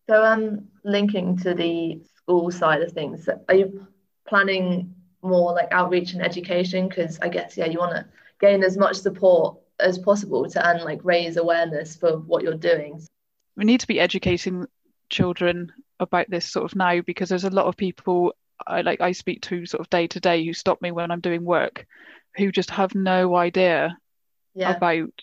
So, 0.10 0.24
um, 0.24 0.68
linking 0.84 1.38
to 1.40 1.54
the 1.54 2.02
school 2.16 2.52
side 2.52 2.82
of 2.82 2.92
things, 2.92 3.28
are 3.50 3.56
you 3.56 3.88
planning 4.28 4.94
more 5.22 5.54
like 5.54 5.68
outreach 5.72 6.14
and 6.14 6.22
education? 6.22 6.88
Because 6.88 7.20
I 7.20 7.30
guess, 7.30 7.58
yeah, 7.58 7.66
you 7.66 7.80
want 7.80 7.94
to 7.94 8.06
gain 8.40 8.64
as 8.64 8.78
much 8.78 8.98
support 8.98 9.58
as 9.80 9.98
possible 9.98 10.50
to 10.50 10.68
and 10.68 10.82
like 10.84 11.04
raise 11.04 11.38
awareness 11.38 11.96
for 11.96 12.18
what 12.18 12.44
you're 12.44 12.54
doing. 12.54 13.02
We 13.56 13.66
need 13.66 13.82
to 13.82 13.88
be 13.88 14.00
educating 14.00 14.66
children 15.10 15.72
about 16.00 16.30
this 16.30 16.50
sort 16.50 16.66
of 16.66 16.76
now 16.76 17.02
because 17.02 17.30
there's 17.30 17.44
a 17.44 17.50
lot 17.50 17.66
of 17.66 17.78
people 17.78 18.34
I 18.66 18.82
like 18.82 19.02
I 19.02 19.12
speak 19.12 19.42
to 19.44 19.66
sort 19.66 19.82
of 19.82 19.90
day 19.90 20.08
to 20.08 20.20
day 20.20 20.46
who 20.46 20.54
stop 20.54 20.82
me 20.82 20.92
when 20.92 21.12
I'm 21.12 21.22
doing 21.22 21.44
work 21.44 21.86
who 22.36 22.52
just 22.52 22.70
have 22.72 22.94
no 22.94 23.36
idea 23.36 23.98
yeah. 24.54 24.76
about 24.76 25.20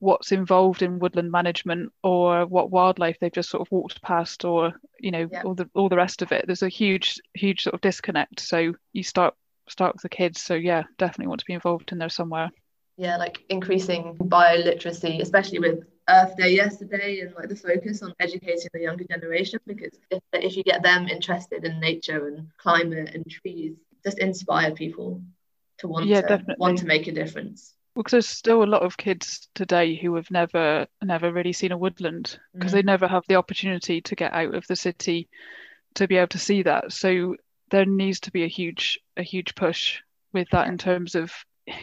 what's 0.00 0.32
involved 0.32 0.82
in 0.82 0.98
woodland 0.98 1.30
management 1.30 1.92
or 2.02 2.46
what 2.46 2.70
wildlife 2.70 3.16
they've 3.20 3.32
just 3.32 3.50
sort 3.50 3.60
of 3.60 3.72
walked 3.72 4.00
past 4.02 4.44
or 4.44 4.72
you 5.00 5.10
know 5.10 5.28
yeah. 5.30 5.42
all 5.42 5.54
the 5.54 5.68
all 5.74 5.88
the 5.88 5.96
rest 5.96 6.22
of 6.22 6.32
it. 6.32 6.44
There's 6.46 6.62
a 6.62 6.68
huge 6.68 7.18
huge 7.34 7.62
sort 7.62 7.74
of 7.74 7.80
disconnect. 7.80 8.40
So 8.40 8.74
you 8.92 9.02
start 9.02 9.34
start 9.68 9.94
with 9.94 10.02
the 10.02 10.08
kids. 10.08 10.40
So 10.40 10.54
yeah 10.54 10.84
definitely 10.98 11.28
want 11.28 11.40
to 11.40 11.46
be 11.46 11.54
involved 11.54 11.92
in 11.92 11.98
there 11.98 12.08
somewhere. 12.08 12.50
Yeah 12.96 13.16
like 13.16 13.44
increasing 13.48 14.16
bioliteracy 14.16 15.20
especially 15.20 15.58
with 15.58 15.84
earth 16.08 16.36
day 16.36 16.50
yesterday 16.50 17.20
and 17.20 17.34
like 17.34 17.48
the 17.48 17.56
focus 17.56 18.02
on 18.02 18.14
educating 18.18 18.68
the 18.72 18.80
younger 18.80 19.04
generation 19.04 19.60
because 19.66 19.98
if, 20.10 20.22
if 20.32 20.56
you 20.56 20.62
get 20.62 20.82
them 20.82 21.06
interested 21.06 21.64
in 21.64 21.78
nature 21.80 22.28
and 22.28 22.48
climate 22.56 23.10
and 23.14 23.28
trees 23.30 23.76
just 24.04 24.18
inspire 24.18 24.70
people 24.70 25.20
to 25.76 25.86
want 25.86 26.06
yeah, 26.06 26.22
to 26.22 26.28
definitely. 26.28 26.54
want 26.58 26.78
to 26.78 26.86
make 26.86 27.06
a 27.08 27.12
difference 27.12 27.74
because 27.98 28.12
there's 28.12 28.28
still 28.28 28.62
a 28.62 28.64
lot 28.64 28.82
of 28.82 28.96
kids 28.96 29.48
today 29.56 29.96
who 29.96 30.14
have 30.14 30.30
never 30.30 30.86
never 31.02 31.32
really 31.32 31.52
seen 31.52 31.72
a 31.72 31.76
woodland 31.76 32.38
because 32.54 32.70
mm. 32.70 32.74
they 32.74 32.82
never 32.82 33.08
have 33.08 33.24
the 33.26 33.34
opportunity 33.34 34.00
to 34.00 34.14
get 34.14 34.32
out 34.32 34.54
of 34.54 34.64
the 34.68 34.76
city 34.76 35.28
to 35.94 36.06
be 36.06 36.16
able 36.16 36.28
to 36.28 36.38
see 36.38 36.62
that. 36.62 36.92
So 36.92 37.34
there 37.70 37.84
needs 37.84 38.20
to 38.20 38.30
be 38.30 38.44
a 38.44 38.48
huge 38.48 39.00
a 39.16 39.22
huge 39.24 39.56
push 39.56 39.98
with 40.32 40.48
that 40.52 40.68
in 40.68 40.78
terms 40.78 41.16
of 41.16 41.32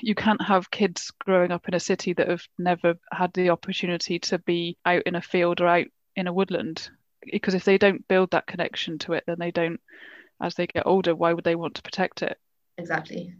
you 0.01 0.15
can't 0.15 0.41
have 0.41 0.71
kids 0.71 1.11
growing 1.19 1.51
up 1.51 1.67
in 1.67 1.73
a 1.73 1.79
city 1.81 2.13
that 2.13 2.29
have 2.29 2.47
never 2.57 2.95
had 3.11 3.33
the 3.33 3.49
opportunity 3.49 4.17
to 4.17 4.39
be 4.39 4.77
out 4.85 5.03
in 5.03 5.15
a 5.15 5.21
field 5.21 5.59
or 5.59 5.67
out 5.67 5.87
in 6.15 6.27
a 6.27 6.33
woodland. 6.33 6.89
Because 7.29 7.55
if 7.55 7.65
they 7.65 7.77
don't 7.77 8.07
build 8.07 8.31
that 8.31 8.47
connection 8.47 8.99
to 8.99 9.13
it 9.13 9.25
then 9.27 9.37
they 9.37 9.51
don't 9.51 9.81
as 10.41 10.55
they 10.55 10.67
get 10.67 10.85
older 10.85 11.15
why 11.15 11.33
would 11.33 11.43
they 11.43 11.55
want 11.55 11.75
to 11.75 11.81
protect 11.81 12.21
it 12.21 12.37
exactly 12.77 13.33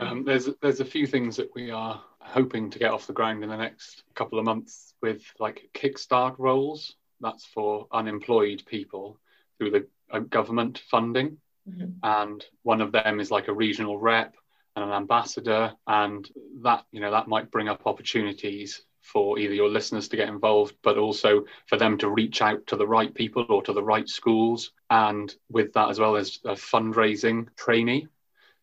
um, 0.00 0.24
there's 0.24 0.48
there's 0.60 0.80
a 0.80 0.84
few 0.84 1.06
things 1.06 1.36
that 1.36 1.50
we 1.54 1.70
are 1.70 2.02
hoping 2.20 2.70
to 2.70 2.78
get 2.78 2.92
off 2.92 3.06
the 3.06 3.12
ground 3.12 3.42
in 3.42 3.50
the 3.50 3.56
next 3.56 4.02
couple 4.14 4.38
of 4.38 4.44
months 4.44 4.94
with 5.02 5.22
like 5.38 5.68
kickstart 5.74 6.36
roles. 6.38 6.94
That's 7.20 7.44
for 7.44 7.86
unemployed 7.92 8.62
people 8.66 9.18
through 9.58 9.70
the 9.70 9.86
uh, 10.10 10.20
government 10.20 10.82
funding. 10.90 11.38
Mm-hmm. 11.68 11.90
And 12.02 12.44
one 12.62 12.80
of 12.80 12.92
them 12.92 13.20
is 13.20 13.30
like 13.30 13.48
a 13.48 13.52
regional 13.52 13.98
rep 13.98 14.34
and 14.76 14.84
an 14.84 14.92
ambassador. 14.92 15.74
And 15.86 16.28
that, 16.62 16.84
you 16.92 17.00
know, 17.00 17.10
that 17.10 17.28
might 17.28 17.50
bring 17.50 17.68
up 17.68 17.86
opportunities 17.86 18.82
for 19.02 19.38
either 19.38 19.54
your 19.54 19.68
listeners 19.68 20.08
to 20.08 20.16
get 20.16 20.28
involved, 20.28 20.74
but 20.82 20.98
also 20.98 21.44
for 21.66 21.76
them 21.76 21.98
to 21.98 22.08
reach 22.08 22.42
out 22.42 22.66
to 22.68 22.76
the 22.76 22.86
right 22.86 23.12
people 23.12 23.44
or 23.48 23.62
to 23.62 23.72
the 23.72 23.82
right 23.82 24.08
schools. 24.08 24.72
And 24.88 25.34
with 25.50 25.72
that, 25.74 25.90
as 25.90 25.98
well 25.98 26.16
as 26.16 26.38
a 26.44 26.52
fundraising 26.52 27.48
trainee 27.56 28.08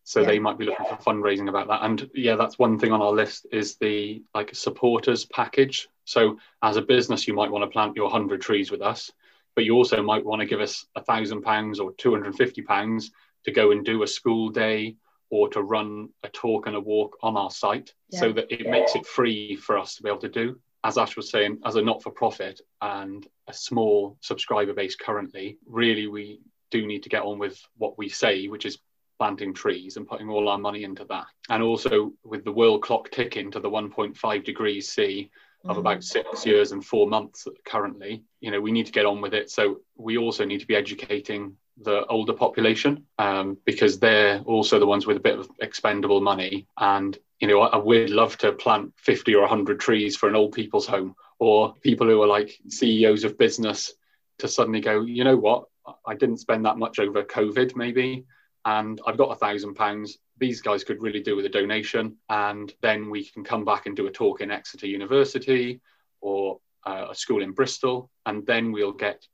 so 0.08 0.20
yeah. 0.20 0.26
they 0.26 0.38
might 0.38 0.56
be 0.56 0.64
looking 0.64 0.86
for 0.86 0.96
fundraising 0.96 1.50
about 1.50 1.68
that 1.68 1.84
and 1.84 2.08
yeah 2.14 2.34
that's 2.34 2.58
one 2.58 2.78
thing 2.78 2.92
on 2.92 3.02
our 3.02 3.12
list 3.12 3.46
is 3.52 3.76
the 3.76 4.22
like 4.34 4.54
supporters 4.54 5.26
package 5.26 5.86
so 6.06 6.38
as 6.62 6.78
a 6.78 6.82
business 6.82 7.28
you 7.28 7.34
might 7.34 7.50
want 7.50 7.62
to 7.62 7.70
plant 7.70 7.94
your 7.94 8.06
100 8.06 8.40
trees 8.40 8.70
with 8.70 8.80
us 8.80 9.12
but 9.54 9.64
you 9.64 9.74
also 9.74 10.02
might 10.02 10.24
want 10.24 10.40
to 10.40 10.46
give 10.46 10.60
us 10.60 10.86
a 10.96 11.02
thousand 11.02 11.42
pounds 11.42 11.78
or 11.78 11.92
250 11.98 12.62
pounds 12.62 13.10
to 13.44 13.52
go 13.52 13.70
and 13.70 13.84
do 13.84 14.02
a 14.02 14.06
school 14.06 14.48
day 14.48 14.96
or 15.28 15.50
to 15.50 15.62
run 15.62 16.08
a 16.22 16.28
talk 16.30 16.66
and 16.66 16.74
a 16.74 16.80
walk 16.80 17.18
on 17.22 17.36
our 17.36 17.50
site 17.50 17.92
yeah. 18.08 18.20
so 18.20 18.32
that 18.32 18.50
it 18.50 18.64
yeah. 18.64 18.70
makes 18.70 18.94
it 18.94 19.06
free 19.06 19.56
for 19.56 19.78
us 19.78 19.96
to 19.96 20.02
be 20.02 20.08
able 20.08 20.18
to 20.18 20.30
do 20.30 20.58
as 20.84 20.96
Ash 20.96 21.16
was 21.16 21.28
saying, 21.28 21.58
as 21.66 21.74
a 21.74 21.82
not 21.82 22.04
for 22.04 22.12
profit 22.12 22.60
and 22.80 23.26
a 23.48 23.52
small 23.52 24.16
subscriber 24.20 24.72
base 24.72 24.94
currently, 24.94 25.58
really 25.66 26.06
we 26.06 26.40
do 26.70 26.86
need 26.86 27.02
to 27.02 27.08
get 27.08 27.24
on 27.24 27.38
with 27.38 27.60
what 27.76 27.98
we 27.98 28.08
say, 28.08 28.46
which 28.46 28.64
is 28.64 28.78
planting 29.18 29.52
trees 29.52 29.96
and 29.96 30.06
putting 30.06 30.28
all 30.28 30.48
our 30.48 30.58
money 30.58 30.84
into 30.84 31.04
that. 31.06 31.26
And 31.48 31.62
also 31.62 32.12
with 32.24 32.44
the 32.44 32.52
world 32.52 32.82
clock 32.82 33.10
ticking 33.10 33.50
to 33.50 33.60
the 33.60 33.70
1.5 33.70 34.44
degrees 34.44 34.88
C 34.88 35.30
of 35.64 35.76
mm. 35.76 35.80
about 35.80 36.04
six 36.04 36.46
years 36.46 36.72
and 36.72 36.84
four 36.84 37.08
months 37.08 37.46
currently, 37.64 38.22
you 38.40 38.50
know, 38.50 38.60
we 38.60 38.72
need 38.72 38.86
to 38.86 38.92
get 38.92 39.06
on 39.06 39.20
with 39.20 39.34
it. 39.34 39.50
So 39.50 39.80
we 39.96 40.16
also 40.16 40.44
need 40.44 40.60
to 40.60 40.66
be 40.66 40.76
educating 40.76 41.56
the 41.80 42.06
older 42.06 42.32
population 42.32 43.04
um, 43.18 43.56
because 43.64 43.98
they're 43.98 44.40
also 44.40 44.78
the 44.78 44.86
ones 44.86 45.06
with 45.06 45.16
a 45.16 45.20
bit 45.20 45.38
of 45.38 45.48
expendable 45.60 46.20
money. 46.20 46.66
And, 46.76 47.16
you 47.40 47.48
know, 47.48 47.60
I, 47.60 47.68
I 47.68 47.76
would 47.76 48.10
love 48.10 48.36
to 48.38 48.52
plant 48.52 48.92
50 48.96 49.34
or 49.34 49.42
100 49.42 49.80
trees 49.80 50.16
for 50.16 50.28
an 50.28 50.36
old 50.36 50.52
people's 50.52 50.86
home 50.86 51.14
or 51.38 51.74
people 51.82 52.06
who 52.06 52.22
are 52.22 52.26
like 52.26 52.58
CEOs 52.68 53.24
of 53.24 53.38
business 53.38 53.92
to 54.38 54.48
suddenly 54.48 54.80
go, 54.80 55.02
you 55.02 55.24
know 55.24 55.36
what, 55.36 55.64
I 56.06 56.14
didn't 56.14 56.38
spend 56.38 56.64
that 56.66 56.78
much 56.78 56.98
over 56.98 57.22
COVID, 57.22 57.76
maybe 57.76 58.24
and 58.68 59.00
I've 59.06 59.16
got 59.16 59.30
a 59.30 59.34
thousand 59.34 59.76
pounds. 59.76 60.18
These 60.36 60.60
guys 60.60 60.84
could 60.84 61.00
really 61.00 61.20
do 61.20 61.34
with 61.34 61.46
a 61.46 61.48
donation, 61.48 62.16
and 62.28 62.70
then 62.82 63.08
we 63.08 63.24
can 63.24 63.42
come 63.42 63.64
back 63.64 63.86
and 63.86 63.96
do 63.96 64.06
a 64.06 64.10
talk 64.10 64.42
in 64.42 64.50
Exeter 64.50 64.86
University 64.86 65.80
or 66.20 66.60
uh, 66.86 67.06
a 67.10 67.14
school 67.14 67.42
in 67.42 67.52
Bristol, 67.52 68.10
and 68.26 68.46
then 68.46 68.70
we'll 68.70 68.92
get 68.92 69.26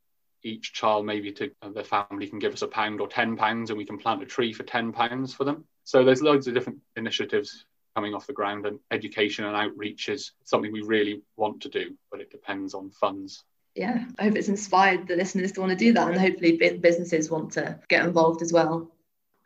each 0.44 0.72
child 0.72 1.04
maybe 1.04 1.32
to 1.32 1.50
uh, 1.62 1.70
the 1.70 1.82
family 1.82 2.28
can 2.28 2.38
give 2.38 2.52
us 2.52 2.62
a 2.62 2.68
pound 2.68 3.00
or 3.00 3.08
ten 3.08 3.36
pounds, 3.36 3.70
and 3.70 3.76
we 3.76 3.84
can 3.84 3.98
plant 3.98 4.22
a 4.22 4.26
tree 4.26 4.52
for 4.52 4.62
ten 4.62 4.92
pounds 4.92 5.34
for 5.34 5.42
them. 5.42 5.64
So 5.82 6.04
there's 6.04 6.22
loads 6.22 6.46
of 6.46 6.54
different 6.54 6.78
initiatives 6.94 7.66
coming 7.96 8.14
off 8.14 8.28
the 8.28 8.32
ground, 8.32 8.66
and 8.66 8.78
education 8.92 9.46
and 9.46 9.56
outreach 9.56 10.08
is 10.08 10.30
something 10.44 10.70
we 10.70 10.82
really 10.82 11.22
want 11.36 11.62
to 11.62 11.68
do, 11.68 11.96
but 12.08 12.20
it 12.20 12.30
depends 12.30 12.72
on 12.72 12.90
funds 12.90 13.42
yeah, 13.76 14.04
I 14.20 14.24
hope 14.24 14.36
it's 14.36 14.48
inspired 14.48 15.08
the 15.08 15.16
listeners 15.16 15.50
to 15.52 15.60
want 15.60 15.70
to 15.70 15.76
do 15.76 15.92
that, 15.94 16.08
and 16.08 16.16
hopefully 16.16 16.56
businesses 16.80 17.28
want 17.28 17.52
to 17.54 17.80
get 17.88 18.04
involved 18.04 18.40
as 18.40 18.52
well. 18.52 18.93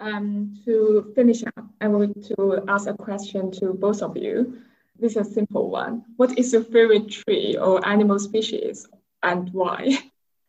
Um, 0.01 0.57
to 0.65 1.13
finish 1.17 1.43
up, 1.45 1.67
I 1.81 1.89
want 1.89 2.25
to 2.27 2.63
ask 2.69 2.89
a 2.89 2.95
question 2.95 3.51
to 3.53 3.73
both 3.73 4.01
of 4.01 4.17
you. 4.17 4.61
This 4.99 5.17
is 5.17 5.29
a 5.29 5.31
simple 5.33 5.71
one. 5.71 6.05
What 6.17 6.39
is 6.39 6.53
your 6.53 6.63
favorite 6.63 7.11
tree 7.11 7.57
or 7.57 7.85
animal 7.87 8.19
species 8.19 8.87
and 9.23 9.51
why? 9.53 9.99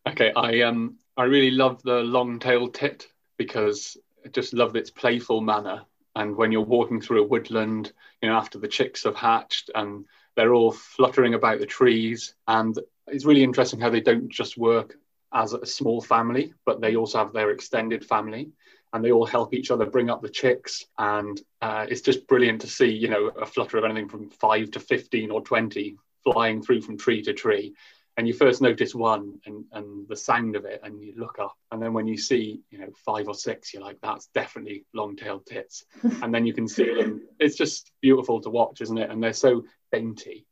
Okay, 0.08 0.32
I 0.36 0.62
um 0.62 0.98
I 1.18 1.24
really 1.24 1.52
love 1.52 1.82
the 1.82 2.02
long-tailed 2.02 2.74
tit 2.76 3.08
because 3.38 3.98
I 4.24 4.30
just 4.30 4.54
love 4.54 4.76
its 4.76 4.92
playful 4.92 5.42
manner. 5.42 5.82
And 6.16 6.36
when 6.36 6.52
you're 6.52 6.62
walking 6.62 7.02
through 7.02 7.24
a 7.24 7.28
woodland, 7.28 7.92
you 8.22 8.30
know, 8.30 8.36
after 8.36 8.60
the 8.60 8.68
chicks 8.68 9.04
have 9.04 9.16
hatched 9.16 9.72
and 9.74 10.06
they're 10.36 10.54
all 10.54 10.72
fluttering 10.72 11.34
about 11.34 11.60
the 11.60 11.66
trees, 11.66 12.36
and 12.48 12.78
it's 13.08 13.26
really 13.26 13.44
interesting 13.44 13.80
how 13.80 13.90
they 13.90 14.02
don't 14.02 14.30
just 14.30 14.58
work 14.58 14.98
as 15.34 15.54
a 15.54 15.66
small 15.66 16.02
family, 16.02 16.54
but 16.66 16.82
they 16.82 16.96
also 16.96 17.18
have 17.20 17.34
their 17.34 17.52
extended 17.52 18.06
family 18.06 18.52
and 18.94 19.04
they 19.04 19.12
all 19.12 19.26
help 19.26 19.54
each 19.54 19.72
other 19.72 19.86
bring 19.86 20.10
up 20.10 20.22
the 20.22 20.30
chicks. 20.30 20.86
And 20.98 21.40
uh, 21.62 21.86
it's 21.90 22.02
just 22.02 22.28
brilliant 22.28 22.62
to 22.62 22.68
see, 22.68 22.88
you 22.88 23.08
know, 23.08 23.28
a 23.28 23.46
flutter 23.46 23.78
of 23.78 23.86
anything 23.86 24.10
from 24.10 24.30
five 24.30 24.72
to 24.72 24.80
15 24.80 25.32
or 25.32 25.42
20 25.42 25.98
flying 26.24 26.62
through 26.62 26.82
from 26.82 26.98
tree 26.98 27.22
to 27.24 27.34
tree. 27.34 27.74
And 28.18 28.28
you 28.28 28.34
first 28.34 28.62
notice 28.62 28.94
one 28.94 29.40
and, 29.46 29.64
and 29.72 30.08
the 30.10 30.16
sound 30.18 30.58
of 30.58 30.66
it, 30.66 30.82
and 30.84 31.02
you 31.02 31.14
look 31.16 31.40
up. 31.40 31.56
And 31.72 31.82
then 31.82 31.94
when 31.94 32.06
you 32.06 32.18
see, 32.18 32.60
you 32.70 32.80
know, 32.80 32.90
five 33.06 33.30
or 33.30 33.34
six, 33.34 33.74
you're 33.74 33.84
like, 33.84 34.00
that's 34.02 34.28
definitely 34.34 34.86
long 34.94 35.16
tailed 35.16 35.46
tits. 35.46 35.86
and 36.22 36.34
then 36.34 36.46
you 36.46 36.54
can 36.54 36.68
see 36.68 36.94
them. 36.94 37.22
It's 37.40 37.56
just 37.56 37.92
beautiful 38.02 38.42
to 38.42 38.50
watch, 38.50 38.82
isn't 38.82 38.98
it? 38.98 39.10
And 39.10 39.24
they're 39.24 39.32
so 39.32 39.64
dainty. 39.94 40.46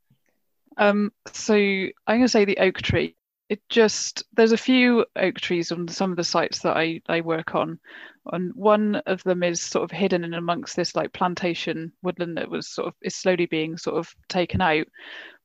Um, 0.77 1.11
so 1.33 1.55
I'm 1.55 1.91
going 2.07 2.21
to 2.21 2.29
say 2.29 2.45
the 2.45 2.59
oak 2.59 2.77
tree 2.77 3.16
it 3.49 3.61
just 3.69 4.23
there's 4.33 4.51
a 4.51 4.57
few 4.57 5.05
oak 5.15 5.35
trees 5.35 5.71
on 5.71 5.87
some 5.87 6.11
of 6.11 6.17
the 6.17 6.23
sites 6.23 6.59
that 6.59 6.75
I, 6.75 7.01
I 7.07 7.21
work 7.21 7.55
on 7.55 7.79
and 8.33 8.53
one 8.55 8.95
of 9.05 9.23
them 9.23 9.43
is 9.43 9.61
sort 9.61 9.83
of 9.83 9.91
hidden 9.91 10.23
in 10.23 10.33
amongst 10.33 10.75
this 10.75 10.95
like 10.95 11.13
plantation 11.13 11.91
woodland 12.03 12.37
that 12.37 12.49
was 12.49 12.67
sort 12.67 12.87
of 12.87 12.93
is 13.01 13.15
slowly 13.15 13.45
being 13.45 13.77
sort 13.77 13.97
of 13.97 14.13
taken 14.27 14.59
out. 14.59 14.87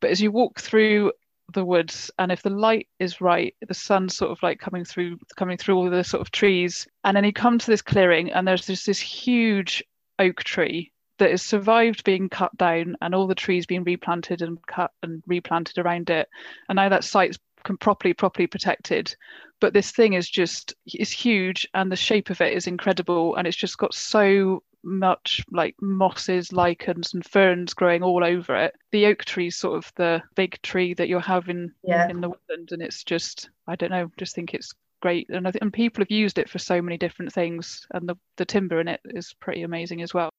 But 0.01 0.11
as 0.11 0.21
you 0.21 0.33
walk 0.33 0.61
through 0.61 1.12
the 1.55 1.65
woods 1.65 2.11
and 2.19 2.33
if 2.33 2.43
the 2.43 2.51
light 2.51 2.88
is 2.99 3.21
right 3.21 3.55
the 3.67 3.75
sun's 3.75 4.17
sort 4.17 4.31
of 4.31 4.43
like 4.43 4.59
coming 4.59 4.85
through 4.85 5.19
coming 5.37 5.57
through 5.57 5.77
all 5.77 5.91
the 5.91 6.03
sort 6.03 6.21
of 6.21 6.31
trees 6.31 6.87
and 7.05 7.17
then 7.17 7.25
you 7.25 7.33
come 7.33 7.59
to 7.59 7.67
this 7.67 7.83
clearing 7.83 8.33
and 8.33 8.49
there's 8.49 8.67
just 8.67 8.87
this 8.87 9.01
huge 9.01 9.83
oak 10.19 10.43
tree 10.45 10.93
that 11.19 11.31
has 11.31 11.43
survived 11.43 12.05
being 12.05 12.29
cut 12.29 12.57
down 12.57 12.97
and 13.01 13.15
all 13.15 13.27
the 13.27 13.35
trees 13.35 13.67
being 13.67 13.85
replanted 13.85 14.43
and 14.43 14.59
cut 14.67 14.91
and 15.03 15.23
replanted 15.27 15.79
around 15.79 16.11
it. 16.11 16.29
And 16.69 16.77
now 16.77 16.88
that 16.88 17.05
site's 17.05 17.38
properly 17.81 18.12
properly 18.12 18.46
protected 18.46 19.14
but 19.61 19.72
this 19.72 19.92
thing 19.92 20.14
is 20.14 20.29
just 20.29 20.75
is 20.94 21.11
huge 21.11 21.68
and 21.75 21.90
the 21.90 21.96
shape 21.96 22.31
of 22.31 22.40
it 22.40 22.53
is 22.53 22.66
incredible 22.66 23.37
and 23.37 23.46
it's 23.46 23.57
just 23.57 23.79
got 23.79 23.94
so 23.94 24.62
much 24.85 25.40
like 25.53 25.77
mosses, 25.81 26.53
lichens, 26.53 27.14
and 27.14 27.25
ferns 27.25 27.72
growing 27.72 28.03
all 28.03 28.25
over 28.25 28.57
it. 28.57 28.75
The 28.90 29.07
oak 29.07 29.25
tree 29.25 29.46
is 29.46 29.57
sort 29.57 29.77
of 29.79 29.92
the 29.94 30.20
big 30.35 30.61
tree 30.62 30.92
that 30.94 31.09
you're 31.09 31.20
having 31.20 31.70
Yeah. 31.85 32.09
in 32.09 32.20
the 32.20 32.31
woodland, 32.31 32.72
and 32.72 32.83
it's 32.83 33.05
just 33.05 33.51
I 33.68 33.77
don't 33.77 33.90
know, 33.90 34.11
just 34.16 34.35
think 34.35 34.55
it's 34.55 34.72
great, 35.01 35.29
and 35.29 35.46
I 35.46 35.53
th- 35.53 35.62
and 35.62 35.72
people 35.72 36.03
have 36.03 36.11
used 36.11 36.38
it 36.38 36.51
for 36.51 36.59
so 36.59 36.83
many 36.83 36.98
different 36.98 37.33
things, 37.33 37.87
and 37.92 38.09
the 38.09 38.16
the 38.38 38.44
timber 38.44 38.81
in 38.81 38.88
it 38.88 39.01
is 39.05 39.35
pretty 39.35 39.62
amazing 39.62 40.03
as 40.03 40.12
well. 40.12 40.31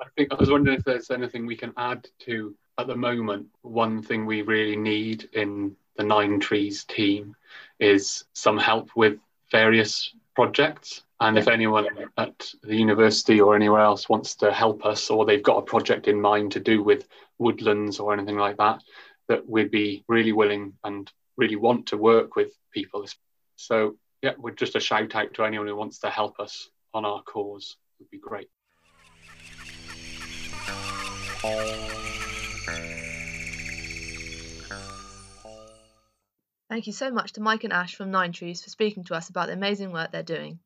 I 0.00 0.06
think 0.16 0.32
I 0.32 0.34
was 0.34 0.50
wondering 0.50 0.76
if 0.76 0.84
there's 0.84 1.12
anything 1.12 1.46
we 1.46 1.56
can 1.56 1.72
add 1.76 2.08
to 2.20 2.52
at 2.78 2.88
the 2.88 2.96
moment. 2.96 3.46
One 3.62 4.02
thing 4.02 4.26
we 4.26 4.42
really 4.42 4.76
need 4.76 5.28
in 5.34 5.76
the 5.96 6.04
Nine 6.04 6.40
Trees 6.40 6.84
team 6.84 7.34
is 7.78 8.24
some 8.32 8.58
help 8.58 8.90
with 8.96 9.18
various 9.50 10.12
projects. 10.34 11.02
And 11.20 11.38
if 11.38 11.48
anyone 11.48 11.86
at 12.18 12.52
the 12.62 12.76
university 12.76 13.40
or 13.40 13.56
anywhere 13.56 13.80
else 13.80 14.08
wants 14.08 14.34
to 14.36 14.52
help 14.52 14.84
us, 14.84 15.08
or 15.08 15.24
they've 15.24 15.42
got 15.42 15.58
a 15.58 15.62
project 15.62 16.08
in 16.08 16.20
mind 16.20 16.52
to 16.52 16.60
do 16.60 16.82
with 16.82 17.08
woodlands 17.38 17.98
or 17.98 18.12
anything 18.12 18.36
like 18.36 18.58
that, 18.58 18.82
that 19.28 19.48
we'd 19.48 19.70
be 19.70 20.04
really 20.08 20.32
willing 20.32 20.74
and 20.84 21.10
really 21.36 21.56
want 21.56 21.86
to 21.86 21.96
work 21.96 22.36
with 22.36 22.52
people. 22.70 23.06
So, 23.56 23.96
yeah, 24.22 24.32
we're 24.38 24.50
just 24.50 24.76
a 24.76 24.80
shout 24.80 25.14
out 25.14 25.32
to 25.34 25.44
anyone 25.44 25.66
who 25.66 25.76
wants 25.76 25.98
to 26.00 26.10
help 26.10 26.38
us 26.38 26.68
on 26.92 27.04
our 27.04 27.22
cause. 27.22 27.76
Would 27.98 28.10
be 28.10 28.18
great. 28.18 28.50
Thank 36.68 36.88
you 36.88 36.92
so 36.92 37.12
much 37.12 37.34
to 37.34 37.40
Mike 37.40 37.62
and 37.62 37.72
Ash 37.72 37.94
from 37.94 38.10
Nine 38.10 38.32
Trees 38.32 38.60
for 38.60 38.70
speaking 38.70 39.04
to 39.04 39.14
us 39.14 39.28
about 39.28 39.46
the 39.46 39.52
amazing 39.52 39.92
work 39.92 40.10
they're 40.10 40.24
doing. 40.24 40.58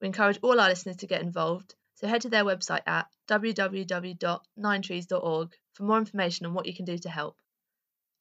We 0.00 0.06
encourage 0.06 0.38
all 0.40 0.58
our 0.58 0.70
listeners 0.70 0.96
to 0.96 1.06
get 1.06 1.20
involved, 1.20 1.74
so 1.96 2.08
head 2.08 2.22
to 2.22 2.30
their 2.30 2.46
website 2.46 2.80
at 2.86 3.10
www.ninetrees.org 3.28 5.52
for 5.74 5.82
more 5.82 5.98
information 5.98 6.46
on 6.46 6.54
what 6.54 6.64
you 6.64 6.74
can 6.74 6.86
do 6.86 6.96
to 6.96 7.10
help. 7.10 7.36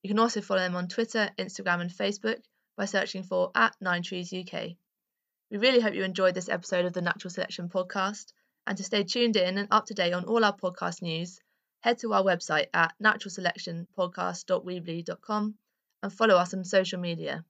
You 0.01 0.09
can 0.09 0.19
also 0.19 0.41
follow 0.41 0.59
them 0.59 0.75
on 0.75 0.89
Twitter, 0.89 1.29
Instagram, 1.39 1.79
and 1.79 1.89
Facebook 1.89 2.43
by 2.75 2.83
searching 2.83 3.23
for 3.23 3.51
at 3.55 3.77
Nine 3.79 4.03
Trees 4.03 4.33
UK. 4.33 4.71
We 5.49 5.57
really 5.57 5.79
hope 5.79 5.93
you 5.93 6.03
enjoyed 6.03 6.35
this 6.35 6.49
episode 6.49 6.83
of 6.83 6.91
the 6.91 7.01
Natural 7.01 7.31
Selection 7.31 7.69
Podcast, 7.69 8.33
and 8.67 8.77
to 8.77 8.83
stay 8.83 9.05
tuned 9.05 9.37
in 9.37 9.57
and 9.57 9.69
up 9.71 9.85
to 9.85 9.93
date 9.93 10.11
on 10.11 10.25
all 10.25 10.43
our 10.43 10.57
podcast 10.57 11.01
news, 11.01 11.39
head 11.79 11.99
to 11.99 12.11
our 12.11 12.23
website 12.23 12.67
at 12.73 12.93
naturalselectionpodcast.weebly.com 13.01 15.57
and 16.03 16.13
follow 16.13 16.35
us 16.35 16.53
on 16.53 16.63
social 16.65 16.99
media. 16.99 17.43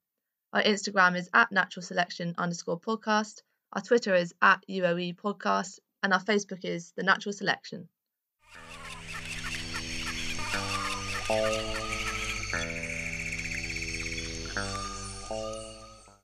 Our 0.53 0.61
Instagram 0.61 1.17
is 1.17 1.29
at 1.33 1.51
natural 1.51 1.83
selection 1.83 2.35
underscore 2.37 2.79
podcast, 2.79 3.41
our 3.73 3.81
Twitter 3.81 4.13
is 4.13 4.33
at 4.41 4.63
UOE 4.69 5.15
podcast, 5.15 5.79
and 6.03 6.13
our 6.13 6.23
Facebook 6.23 6.63
is 6.63 6.93
the 6.95 7.03
natural 7.03 7.33
selection. 7.33 7.89